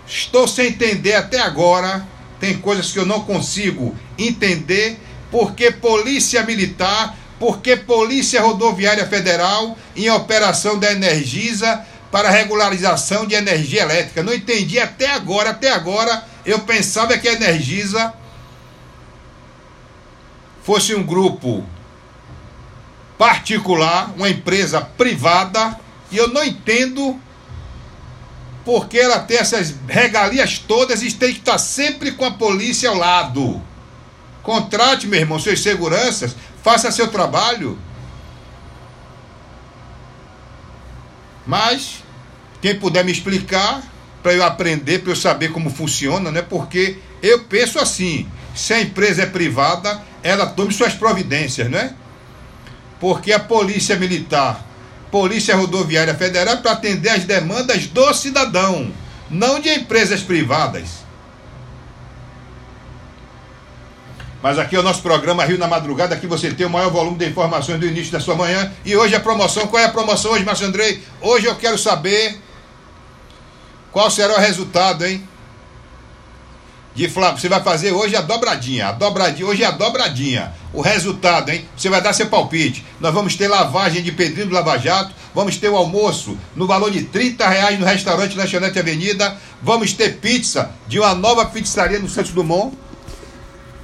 Estou 0.08 0.48
sem 0.48 0.68
entender 0.68 1.14
até 1.14 1.40
agora. 1.40 2.06
Tem 2.40 2.58
coisas 2.58 2.92
que 2.92 3.00
eu 3.00 3.06
não 3.06 3.22
consigo 3.22 3.96
entender. 4.18 5.00
Porque 5.30 5.72
Polícia 5.72 6.44
Militar, 6.44 7.16
porque 7.40 7.76
Polícia 7.78 8.42
Rodoviária 8.42 9.08
Federal, 9.08 9.78
em 9.96 10.10
operação 10.10 10.78
da 10.78 10.92
Energisa 10.92 11.86
para 12.12 12.30
regularização 12.30 13.26
de 13.26 13.36
energia 13.36 13.84
elétrica. 13.84 14.22
Não 14.22 14.34
entendi 14.34 14.78
até 14.78 15.12
agora. 15.12 15.52
Até 15.52 15.72
agora 15.72 16.26
eu 16.46 16.60
pensava 16.60 17.18
que 17.18 17.28
a 17.28 17.34
Energisa 17.34 18.14
fosse 20.64 20.94
um 20.94 21.04
grupo 21.04 21.66
particular, 23.18 24.14
uma 24.18 24.30
empresa 24.30 24.82
privada, 24.82 25.80
e 26.12 26.18
eu 26.18 26.28
não 26.28 26.44
entendo 26.44 27.20
porque 28.64 28.98
ela 28.98 29.20
tem 29.20 29.38
essas 29.38 29.74
regalias 29.88 30.60
todas 30.60 31.02
e 31.02 31.12
tem 31.12 31.34
que 31.34 31.40
estar 31.40 31.58
sempre 31.58 32.12
com 32.12 32.26
a 32.26 32.32
polícia 32.32 32.90
ao 32.90 32.98
lado. 32.98 33.62
Contrate, 34.44 35.08
meu 35.08 35.20
irmão, 35.20 35.40
suas 35.40 35.60
seguranças, 35.60 36.36
faça 36.64 36.92
seu 36.92 37.08
trabalho. 37.08 37.78
Mas, 41.46 42.04
quem 42.62 42.80
puder 42.80 43.04
me 43.04 43.12
explicar, 43.12 43.84
para 44.22 44.34
eu 44.34 44.44
aprender, 44.44 45.00
para 45.00 45.12
eu 45.12 45.16
saber 45.16 45.52
como 45.52 45.70
funciona, 45.70 46.32
né? 46.32 46.42
Porque 46.42 47.00
eu 47.22 47.44
penso 47.46 47.80
assim: 47.80 48.30
se 48.56 48.74
a 48.74 48.82
empresa 48.82 49.24
é 49.24 49.26
privada, 49.26 50.02
ela 50.22 50.46
tome 50.46 50.72
suas 50.72 50.94
providências, 50.94 51.70
né? 51.70 51.96
Porque 53.00 53.34
a 53.34 53.40
polícia 53.40 53.96
militar 53.96 54.64
Polícia 55.12 55.56
Rodoviária 55.56 56.16
Federal 56.16 56.58
para 56.58 56.72
atender 56.72 57.10
as 57.10 57.26
demandas 57.26 57.86
do 57.88 58.14
cidadão, 58.14 58.92
não 59.30 59.60
de 59.60 59.70
empresas 59.70 60.22
privadas. 60.22 61.02
Mas 64.42 64.58
aqui 64.58 64.76
é 64.76 64.80
o 64.80 64.84
nosso 64.84 65.04
programa 65.04 65.46
Rio 65.46 65.58
na 65.58 65.68
Madrugada, 65.68 66.16
aqui 66.16 66.26
você 66.26 66.52
tem 66.52 66.66
o 66.66 66.70
maior 66.70 66.90
volume 66.90 67.18
de 67.18 67.28
informações 67.28 67.80
do 67.80 67.86
início 67.86 68.12
da 68.12 68.20
sua 68.20 68.36
manhã. 68.36 68.72
E 68.84 68.96
hoje 68.96 69.14
a 69.14 69.20
promoção, 69.20 69.68
qual 69.68 69.84
é 69.84 69.86
a 69.86 69.90
promoção 69.90 70.32
hoje, 70.32 70.44
Márcio 70.44 70.66
Andrei? 70.66 71.04
Hoje 71.22 71.46
eu 71.46 71.56
quero 71.56 71.78
saber 71.78 72.42
qual 73.92 74.10
será 74.10 74.34
o 74.34 74.40
resultado, 74.40 75.06
hein? 75.06 75.28
De 76.94 77.10
Flamengo. 77.10 77.40
Você 77.40 77.50
vai 77.50 77.62
fazer 77.62 77.92
hoje 77.92 78.16
a 78.16 78.22
dobradinha. 78.22 78.90
A 78.90 78.92
dobradinha. 78.92 79.48
Hoje 79.48 79.64
é 79.64 79.66
a 79.66 79.72
dobradinha. 79.72 80.54
O 80.74 80.82
resultado, 80.82 81.50
hein? 81.50 81.66
Você 81.76 81.90
vai 81.90 82.02
dar 82.02 82.14
seu 82.14 82.28
palpite. 82.28 82.86
Nós 83.00 83.14
vamos 83.14 83.36
ter 83.36 83.48
lavagem 83.48 84.02
de 84.02 84.12
Pedrinho 84.12 84.48
do 84.48 84.54
Lava 84.54 84.78
Jato. 84.78 85.14
Vamos 85.34 85.58
ter 85.58 85.70
o 85.70 85.76
almoço 85.76 86.38
no 86.56 86.68
valor 86.68 86.92
de 86.92 87.04
30 87.04 87.48
reais 87.48 87.80
no 87.80 87.86
restaurante 87.86 88.38
Lanchonete 88.38 88.80
Avenida. 88.80 89.38
Vamos 89.62 89.94
ter 89.94 90.18
pizza 90.18 90.72
de 90.88 91.00
uma 91.00 91.16
nova 91.16 91.46
pizzaria 91.46 92.00
no 92.00 92.10
Santos 92.10 92.32
Dumont. 92.32 92.78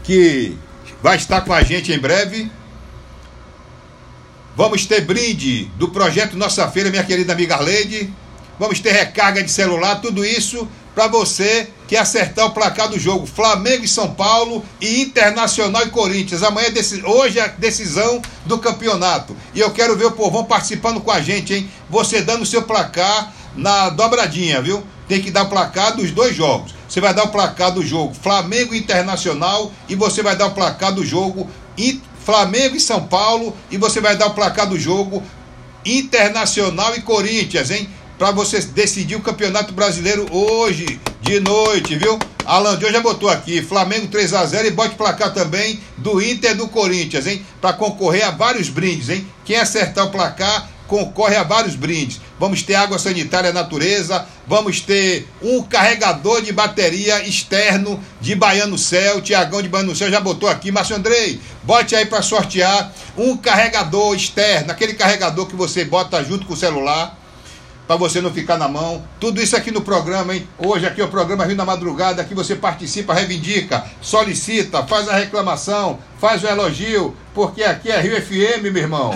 Que 0.04 0.58
vai 1.02 1.18
estar 1.18 1.42
com 1.42 1.54
a 1.54 1.64
gente 1.64 1.92
em 1.92 2.00
breve. 2.00 2.52
Vamos 4.56 4.86
ter 4.86 5.02
brinde 5.02 5.66
do 5.78 5.90
projeto 5.90 6.36
Nossa 6.36 6.68
Feira, 6.70 6.90
minha 6.90 7.04
querida 7.04 7.34
amiga 7.34 7.56
Arleide. 7.56 8.12
Vamos 8.60 8.80
ter 8.80 8.92
recarga 8.92 9.44
de 9.44 9.52
celular, 9.52 10.02
tudo 10.02 10.26
isso 10.26 10.68
para 10.98 11.08
você 11.08 11.70
que 11.88 11.96
acertar 11.96 12.48
o 12.48 12.50
placar 12.50 12.90
do 12.90 12.98
jogo. 12.98 13.28
Flamengo 13.28 13.86
e 13.86 13.88
São 13.88 14.16
Paulo 14.16 14.66
e 14.82 15.04
Internacional 15.04 15.84
e 15.84 15.92
Corinthians. 15.92 16.42
Amanhã, 16.42 16.70
hoje 17.06 17.38
é 17.38 17.44
a 17.44 17.48
decisão 17.50 18.20
do 18.48 18.58
campeonato. 18.58 19.38
E 19.54 19.60
eu 19.60 19.70
quero 19.70 19.96
ver 19.96 20.06
o 20.06 20.14
povão 20.14 20.44
participando 20.44 21.00
com 21.00 21.12
a 21.12 21.22
gente, 21.22 21.54
hein? 21.54 21.70
Você 21.88 22.24
dando 22.24 22.42
o 22.42 22.48
seu 22.48 22.64
placar 22.64 23.32
na 23.56 23.90
dobradinha, 23.90 24.60
viu? 24.60 24.84
Tem 25.08 25.22
que 25.22 25.30
dar 25.30 25.44
o 25.44 25.50
placar 25.50 25.96
dos 25.96 26.10
dois 26.10 26.36
jogos. 26.36 26.74
Você 26.90 27.00
vai 27.00 27.14
dar 27.14 27.26
o 27.26 27.30
placar 27.30 27.72
do 27.72 27.86
jogo 27.86 28.16
Flamengo 28.16 28.74
Internacional 28.74 29.72
e 29.88 29.94
você 29.94 30.24
vai 30.24 30.36
dar 30.36 30.48
o 30.48 30.52
placar 30.56 30.92
do 30.92 31.06
jogo 31.06 31.48
Flamengo 32.26 32.76
e 32.76 32.80
São 32.80 33.06
Paulo 33.06 33.56
e 33.70 33.78
você 33.78 34.02
vai 34.02 34.18
dar 34.18 34.26
o 34.26 34.34
placar 34.34 34.68
do 34.68 34.80
jogo 34.80 35.22
Internacional 35.86 36.96
e 36.96 37.02
Corinthians, 37.02 37.70
hein? 37.70 37.88
Para 38.18 38.32
você 38.32 38.60
decidir 38.60 39.16
o 39.16 39.22
Campeonato 39.22 39.74
Brasileiro 39.74 40.28
hoje, 40.32 41.00
de 41.22 41.40
noite, 41.40 41.96
viu? 41.96 42.18
Alan 42.46 42.78
John 42.78 42.92
já 42.92 43.02
botou 43.02 43.30
aqui, 43.30 43.62
Flamengo 43.62 44.08
3 44.08 44.34
a 44.34 44.46
0 44.46 44.68
e 44.68 44.72
bote 44.72 44.96
placar 44.96 45.34
também 45.34 45.80
do 45.98 46.22
Inter 46.22 46.56
do 46.56 46.68
Corinthians, 46.68 47.28
hein? 47.28 47.46
Para 47.62 47.74
concorrer 47.74 48.26
a 48.26 48.32
vários 48.32 48.70
brindes, 48.70 49.10
hein? 49.10 49.28
Quem 49.46 49.58
acertar 49.58 50.06
o 50.06 50.10
placar 50.10 50.70
concorre 50.88 51.36
a 51.36 51.44
vários 51.44 51.76
brindes. 51.76 52.22
Vamos 52.40 52.64
ter 52.64 52.76
água 52.76 52.98
sanitária 52.98 53.52
natureza, 53.52 54.26
vamos 54.48 54.80
ter 54.80 55.28
um 55.42 55.62
carregador 55.62 56.42
de 56.42 56.54
bateria 56.54 57.28
externo 57.28 58.02
de 58.22 58.34
Baiano 58.34 58.78
Céu, 58.78 59.22
Tiagão 59.22 59.62
de 59.62 59.68
Baiano 59.68 59.96
Céu 59.96 60.10
já 60.10 60.22
botou 60.22 60.48
aqui, 60.48 60.72
Márcio 60.72 60.96
Andrei, 60.96 61.42
bote 61.64 61.94
aí 61.96 62.06
para 62.06 62.22
sortear 62.22 62.94
um 63.18 63.36
carregador 63.36 64.16
externo, 64.16 64.72
aquele 64.72 64.94
carregador 64.94 65.46
que 65.46 65.56
você 65.56 65.84
bota 65.84 66.24
junto 66.24 66.46
com 66.46 66.54
o 66.54 66.58
celular 66.58 67.27
para 67.88 67.96
você 67.96 68.20
não 68.20 68.32
ficar 68.32 68.58
na 68.58 68.68
mão. 68.68 69.04
Tudo 69.20 69.42
isso 69.42 69.56
aqui 69.56 69.72
no 69.72 69.82
programa, 69.82 70.36
hein? 70.36 70.48
Hoje 70.60 70.86
aqui 70.86 71.00
é 71.00 71.06
o 71.06 71.08
programa 71.08 71.46
Rio 71.46 71.56
na 71.56 71.66
Madrugada, 71.66 72.22
aqui 72.22 72.36
você 72.36 72.56
participa, 72.56 73.14
reivindica, 73.14 73.86
solicita, 74.02 74.86
faz 74.86 75.08
a 75.08 75.16
reclamação, 75.16 75.98
faz 76.20 76.44
o 76.44 76.48
elogio, 76.48 77.16
porque 77.34 77.64
aqui 77.64 77.90
é 77.90 78.00
Rio 78.02 78.22
FM, 78.22 78.64
meu 78.64 78.78
irmão. 78.78 79.12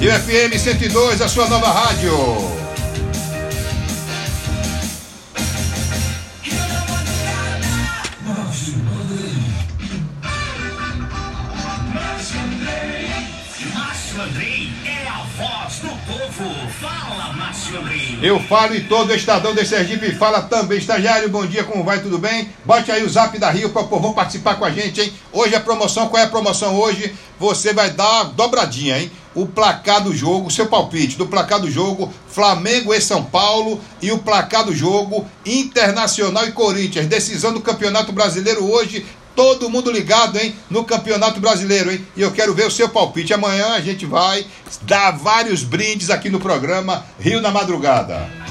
Rio 0.00 0.12
FM 0.12 0.58
102, 0.58 1.22
a 1.22 1.28
sua 1.28 1.48
nova 1.48 1.70
rádio. 1.70 2.65
Eu 18.22 18.40
falo 18.40 18.74
e 18.74 18.84
todo 18.84 19.14
Estadão 19.14 19.54
de 19.54 19.66
Sergipe 19.66 20.14
fala 20.14 20.40
também. 20.40 20.78
Estagiário, 20.78 21.28
bom 21.28 21.44
dia, 21.44 21.64
como 21.64 21.84
vai? 21.84 22.00
Tudo 22.00 22.18
bem? 22.18 22.48
Bote 22.64 22.90
aí 22.90 23.04
o 23.04 23.10
zap 23.10 23.38
da 23.38 23.50
Rio 23.50 23.70
para 23.70 23.82
o 23.82 23.88
povo 23.88 24.14
participar 24.14 24.54
com 24.54 24.64
a 24.64 24.70
gente, 24.70 25.02
hein? 25.02 25.12
Hoje 25.30 25.54
a 25.54 25.60
promoção, 25.60 26.08
qual 26.08 26.22
é 26.22 26.24
a 26.24 26.30
promoção 26.30 26.76
hoje? 26.76 27.14
Você 27.38 27.74
vai 27.74 27.90
dar 27.90 28.24
dobradinha, 28.24 28.98
hein? 28.98 29.10
O 29.34 29.46
placar 29.46 30.02
do 30.02 30.16
jogo, 30.16 30.50
seu 30.50 30.66
palpite 30.66 31.18
do 31.18 31.26
placar 31.26 31.60
do 31.60 31.70
jogo, 31.70 32.10
Flamengo 32.26 32.94
e 32.94 33.00
São 33.02 33.22
Paulo 33.22 33.78
e 34.00 34.10
o 34.10 34.18
placar 34.18 34.64
do 34.64 34.74
jogo 34.74 35.28
Internacional 35.44 36.46
e 36.46 36.52
Corinthians. 36.52 37.06
Decisão 37.06 37.52
do 37.52 37.60
Campeonato 37.60 38.12
Brasileiro 38.12 38.64
hoje, 38.64 39.04
Todo 39.36 39.68
mundo 39.68 39.92
ligado, 39.92 40.38
hein? 40.38 40.56
No 40.70 40.84
Campeonato 40.84 41.38
Brasileiro, 41.40 41.92
hein? 41.92 42.04
E 42.16 42.22
eu 42.22 42.32
quero 42.32 42.54
ver 42.54 42.66
o 42.66 42.70
seu 42.70 42.88
palpite. 42.88 43.34
Amanhã 43.34 43.74
a 43.74 43.80
gente 43.80 44.06
vai 44.06 44.46
dar 44.82 45.10
vários 45.12 45.62
brindes 45.62 46.08
aqui 46.08 46.30
no 46.30 46.40
programa 46.40 47.04
Rio 47.20 47.42
na 47.42 47.50
Madrugada. 47.50 48.45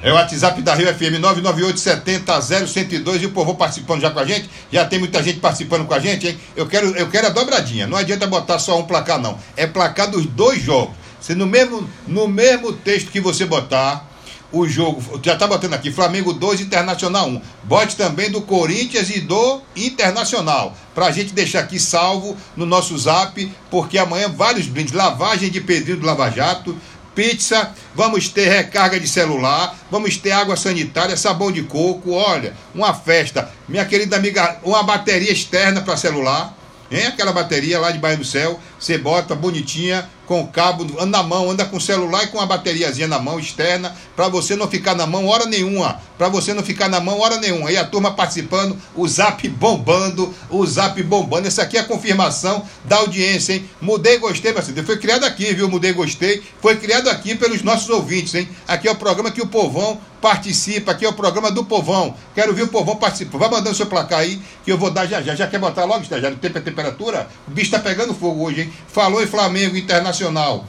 É 0.00 0.12
o 0.12 0.14
WhatsApp 0.14 0.62
da 0.62 0.74
Rio 0.74 0.94
FM 0.94 1.20
998700102 1.20 3.22
e 3.22 3.26
o 3.26 3.32
povo 3.32 3.56
participando 3.56 4.00
já 4.00 4.10
com 4.10 4.20
a 4.20 4.24
gente. 4.24 4.48
Já 4.70 4.84
tem 4.84 4.98
muita 4.98 5.22
gente 5.22 5.40
participando 5.40 5.86
com 5.86 5.94
a 5.94 5.98
gente, 5.98 6.28
hein? 6.28 6.38
Eu 6.54 6.68
quero, 6.68 6.96
eu 6.96 7.08
quero 7.08 7.26
a 7.26 7.30
dobradinha. 7.30 7.86
Não 7.86 7.98
adianta 7.98 8.26
botar 8.26 8.60
só 8.60 8.78
um 8.78 8.84
placar, 8.84 9.20
não. 9.20 9.36
É 9.56 9.66
placar 9.66 10.08
dos 10.08 10.24
dois 10.24 10.62
jogos. 10.62 10.94
Se 11.20 11.34
no 11.34 11.46
mesmo, 11.46 11.88
no 12.06 12.28
mesmo 12.28 12.72
texto 12.72 13.10
que 13.10 13.20
você 13.20 13.44
botar, 13.44 14.08
o 14.50 14.66
jogo. 14.66 15.02
Já 15.22 15.36
tá 15.36 15.46
botando 15.46 15.74
aqui, 15.74 15.90
Flamengo 15.90 16.32
2, 16.32 16.60
Internacional 16.60 17.28
1. 17.28 17.42
Bote 17.64 17.96
também 17.96 18.30
do 18.30 18.42
Corinthians 18.42 19.10
e 19.10 19.20
do 19.20 19.60
Internacional. 19.76 20.76
Pra 20.94 21.10
gente 21.10 21.34
deixar 21.34 21.60
aqui 21.60 21.78
salvo 21.78 22.36
no 22.56 22.64
nosso 22.64 22.96
zap, 22.96 23.52
porque 23.70 23.98
amanhã 23.98 24.28
vários 24.28 24.66
brindes. 24.66 24.92
Lavagem 24.92 25.50
de 25.50 25.60
Pedrinho 25.60 25.98
do 25.98 26.06
Lava 26.06 26.30
Jato 26.30 26.76
pizza, 27.18 27.72
vamos 27.96 28.28
ter 28.28 28.48
recarga 28.48 29.00
de 29.00 29.08
celular, 29.08 29.76
vamos 29.90 30.16
ter 30.16 30.30
água 30.30 30.56
sanitária, 30.56 31.16
sabão 31.16 31.50
de 31.50 31.64
coco, 31.64 32.12
olha, 32.12 32.54
uma 32.72 32.94
festa. 32.94 33.50
Minha 33.68 33.84
querida 33.84 34.14
amiga, 34.14 34.58
uma 34.62 34.84
bateria 34.84 35.32
externa 35.32 35.80
para 35.80 35.96
celular, 35.96 36.56
hein? 36.88 37.08
Aquela 37.08 37.32
bateria 37.32 37.80
lá 37.80 37.90
de 37.90 37.98
Baía 37.98 38.16
do 38.16 38.24
Céu, 38.24 38.60
você 38.78 38.96
bota 38.96 39.34
bonitinha, 39.34 40.08
com 40.28 40.42
o 40.42 40.46
cabo, 40.46 40.84
anda 41.00 41.18
na 41.18 41.22
mão, 41.22 41.50
anda 41.50 41.64
com 41.64 41.78
o 41.78 41.80
celular 41.80 42.24
e 42.24 42.26
com 42.26 42.38
a 42.38 42.44
bateriazinha 42.44 43.08
na 43.08 43.18
mão 43.18 43.40
externa, 43.40 43.96
para 44.14 44.28
você 44.28 44.54
não 44.54 44.68
ficar 44.68 44.94
na 44.94 45.06
mão 45.06 45.26
hora 45.26 45.46
nenhuma, 45.46 45.98
para 46.18 46.28
você 46.28 46.52
não 46.52 46.62
ficar 46.62 46.86
na 46.86 47.00
mão 47.00 47.18
hora 47.18 47.38
nenhuma. 47.38 47.72
E 47.72 47.78
a 47.78 47.84
turma 47.84 48.10
participando, 48.10 48.76
o 48.94 49.08
zap 49.08 49.48
bombando, 49.48 50.32
o 50.50 50.66
zap 50.66 51.02
bombando. 51.02 51.48
Essa 51.48 51.62
aqui 51.62 51.78
é 51.78 51.80
a 51.80 51.84
confirmação 51.84 52.62
da 52.84 52.96
audiência, 52.96 53.54
hein? 53.54 53.68
Mudei 53.80 54.18
Gostei, 54.18 54.52
mas 54.52 54.68
foi 54.84 54.98
criado 54.98 55.24
aqui, 55.24 55.54
viu? 55.54 55.66
Mudei 55.66 55.94
Gostei, 55.94 56.42
foi 56.60 56.76
criado 56.76 57.08
aqui 57.08 57.34
pelos 57.34 57.62
nossos 57.62 57.88
ouvintes, 57.88 58.34
hein? 58.34 58.46
Aqui 58.66 58.86
é 58.86 58.90
o 58.92 58.96
programa 58.96 59.30
que 59.30 59.40
o 59.40 59.46
povão 59.46 59.98
participa, 60.20 60.92
aqui 60.92 61.06
é 61.06 61.08
o 61.08 61.12
programa 61.12 61.50
do 61.50 61.64
povão. 61.64 62.14
Quero 62.34 62.52
ver 62.52 62.64
o 62.64 62.68
povão 62.68 62.96
participar. 62.96 63.38
Vai 63.38 63.50
mandando 63.50 63.76
seu 63.76 63.86
placar 63.86 64.20
aí, 64.20 64.40
que 64.64 64.70
eu 64.70 64.76
vou 64.76 64.90
dar 64.90 65.06
já 65.06 65.22
já. 65.22 65.34
Já 65.34 65.46
quer 65.46 65.58
botar 65.58 65.84
logo, 65.84 66.02
estagiário? 66.02 66.36
Tempo 66.36 66.58
a 66.58 66.60
temperatura? 66.60 67.28
O 67.46 67.50
bicho 67.50 67.70
tá 67.70 67.78
pegando 67.78 68.12
fogo 68.12 68.44
hoje, 68.44 68.62
hein? 68.62 68.67
Falou 68.88 69.22
em 69.22 69.26
Flamengo 69.26 69.76
Internacional. 69.76 70.66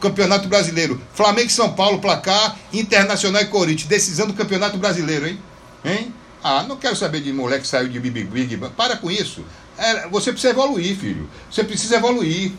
Campeonato 0.00 0.48
Brasileiro. 0.48 1.00
Flamengo 1.12 1.48
e 1.48 1.52
São 1.52 1.72
Paulo, 1.72 1.98
placar, 1.98 2.56
Internacional 2.72 3.42
e 3.42 3.46
Corinthians. 3.46 3.88
Decisão 3.88 4.26
do 4.26 4.34
Campeonato 4.34 4.78
Brasileiro, 4.78 5.26
hein? 5.26 5.38
Hein? 5.84 6.14
Ah, 6.42 6.62
não 6.62 6.76
quero 6.76 6.94
saber 6.94 7.20
de 7.20 7.32
moleque 7.32 7.62
que 7.62 7.68
saiu 7.68 7.88
de 7.88 7.98
Big 7.98 8.24
Big. 8.24 8.56
Para 8.76 8.96
com 8.96 9.10
isso. 9.10 9.44
É, 9.76 10.08
você 10.08 10.30
precisa 10.30 10.52
evoluir, 10.52 10.96
filho. 10.96 11.28
Você 11.50 11.64
precisa 11.64 11.96
evoluir. 11.96 12.52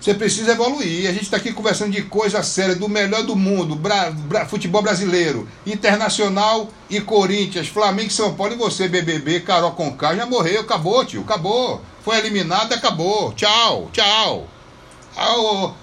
Você 0.00 0.14
precisa 0.14 0.52
evoluir. 0.52 1.08
A 1.08 1.12
gente 1.12 1.24
está 1.24 1.36
aqui 1.36 1.52
conversando 1.52 1.90
de 1.90 2.02
coisa 2.02 2.42
séria, 2.42 2.76
do 2.76 2.88
melhor 2.88 3.24
do 3.24 3.34
mundo, 3.34 3.74
bra, 3.74 4.10
bra, 4.10 4.46
futebol 4.46 4.80
brasileiro, 4.80 5.48
internacional 5.66 6.68
e 6.88 7.00
Corinthians, 7.00 7.68
Flamengo 7.68 8.08
e 8.08 8.12
São 8.12 8.34
Paulo. 8.34 8.54
E 8.54 8.56
você, 8.56 8.86
BBB, 8.88 9.40
Carol 9.40 9.72
Conká, 9.72 10.14
já 10.14 10.24
morreu, 10.24 10.60
acabou, 10.60 11.04
tio, 11.04 11.22
acabou 11.22 11.82
foi 12.08 12.16
eliminado, 12.16 12.72
acabou. 12.72 13.34
Tchau, 13.34 13.90
tchau. 13.92 14.48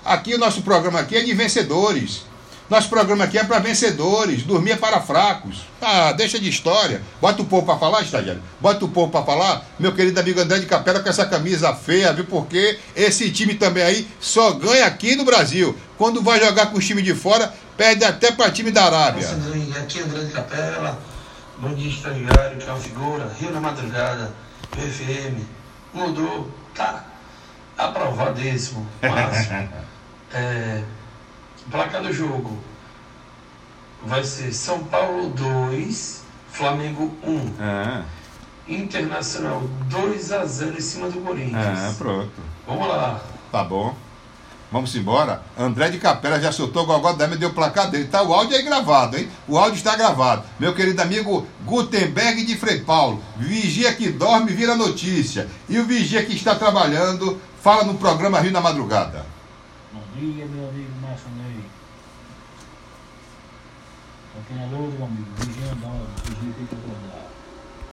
Aqui 0.03 0.33
o 0.33 0.39
nosso 0.39 0.63
programa 0.63 0.99
aqui 0.99 1.17
é 1.17 1.21
de 1.21 1.31
vencedores. 1.35 2.23
Nosso 2.67 2.89
programa 2.89 3.25
aqui 3.25 3.38
é 3.38 3.43
para 3.43 3.59
vencedores, 3.59 4.41
dormir 4.41 4.71
é 4.71 4.75
para 4.75 4.99
fracos. 4.99 5.57
Ah, 5.79 6.13
deixa 6.13 6.39
de 6.39 6.49
história. 6.49 7.03
Bota 7.21 7.43
o 7.43 7.45
povo 7.45 7.63
para 7.63 7.77
falar, 7.77 8.01
estagiário. 8.01 8.41
Bota 8.59 8.85
o 8.85 8.89
povo 8.89 9.11
para 9.11 9.23
falar. 9.23 9.67
Meu 9.77 9.93
querido 9.93 10.19
amigo 10.19 10.39
André 10.39 10.57
de 10.57 10.65
Capela 10.65 10.99
com 10.99 11.07
essa 11.07 11.27
camisa 11.27 11.75
feia, 11.75 12.11
viu? 12.11 12.25
Porque 12.25 12.79
esse 12.95 13.29
time 13.29 13.53
também 13.53 13.83
aí 13.83 14.07
só 14.19 14.53
ganha 14.53 14.88
aqui 14.88 15.15
no 15.15 15.25
Brasil. 15.25 15.77
Quando 15.95 16.23
vai 16.23 16.43
jogar 16.43 16.71
com 16.71 16.79
o 16.79 16.81
time 16.81 17.03
de 17.03 17.13
fora, 17.13 17.53
perde 17.77 18.03
até 18.03 18.31
para 18.31 18.49
time 18.49 18.71
da 18.71 18.85
Arábia. 18.85 19.29
Aqui 19.77 19.99
é 19.99 20.01
André 20.01 20.23
de 20.23 20.31
Capela. 20.31 20.99
Bom 21.59 21.75
dia, 21.75 21.88
estagiário, 21.88 22.57
que 22.57 22.67
é 22.67 22.71
uma 22.71 22.79
figura. 22.79 23.31
Rio 23.39 23.51
na 23.51 23.61
madrugada, 23.61 24.33
PFM 24.71 25.54
Mudou, 25.95 26.51
tá 26.75 27.05
aprovadíssimo, 27.77 28.86
máximo. 29.01 29.69
é, 30.34 30.84
placa 31.71 32.01
do 32.01 32.12
jogo 32.12 32.60
vai 34.03 34.21
ser 34.21 34.51
São 34.51 34.84
Paulo 34.84 35.29
2, 35.29 36.23
Flamengo 36.51 37.17
1. 37.23 37.63
É. 37.63 38.03
Internacional 38.67 39.62
2 39.86 40.31
a 40.34 40.43
0 40.43 40.77
em 40.77 40.81
cima 40.81 41.10
do 41.10 41.21
Corinthians. 41.21 41.79
É, 41.79 41.93
pronto. 41.97 42.41
Vamos 42.67 42.88
lá. 42.89 43.21
Tá 43.49 43.63
bom. 43.63 43.95
Vamos 44.71 44.95
embora. 44.95 45.41
André 45.58 45.89
de 45.89 45.99
Capela 45.99 46.39
já 46.39 46.51
soltou 46.51 46.84
o 46.84 46.86
Gogó 46.86 47.13
da 47.13 47.28
deu 47.28 47.49
o 47.49 47.54
placar 47.54 47.89
dele. 47.89 48.06
Tá 48.06 48.23
o 48.23 48.34
áudio 48.34 48.58
aí 48.58 48.63
gravado, 48.63 49.17
hein? 49.17 49.30
O 49.47 49.58
áudio 49.58 49.78
está 49.78 49.95
gravado. 49.95 50.43
Meu 50.60 50.73
querido 50.73 51.01
amigo 51.01 51.47
Gutenberg 51.63 52.43
de 52.43 52.58
Frei 52.58 52.80
Paulo. 52.80 53.21
Vigia 53.38 53.93
que 53.93 54.10
dorme 54.10 54.51
vira 54.51 54.75
notícia. 54.75 55.47
E 55.69 55.80
o 55.80 55.86
vigia 55.86 56.25
que 56.25 56.36
está 56.36 56.56
trabalhando 56.56 57.39
fala 57.62 57.84
no 57.84 57.95
programa 57.95 58.39
Rio 58.39 58.51
na 58.51 58.62
Madrugada. 58.62 59.25
Bom 59.93 60.01
dia, 60.19 60.45
meu 60.45 60.67
amigo 60.67 60.91
Márcio 61.01 61.30
Ney. 61.38 61.63
Aqui 64.39 64.54
na 64.56 64.65
luz, 64.78 64.93
meu 64.95 65.06
amigo. 65.06 65.28
Vigia, 65.38 65.75
não, 65.82 66.01
vigia 66.25 66.54
que. 66.69 66.94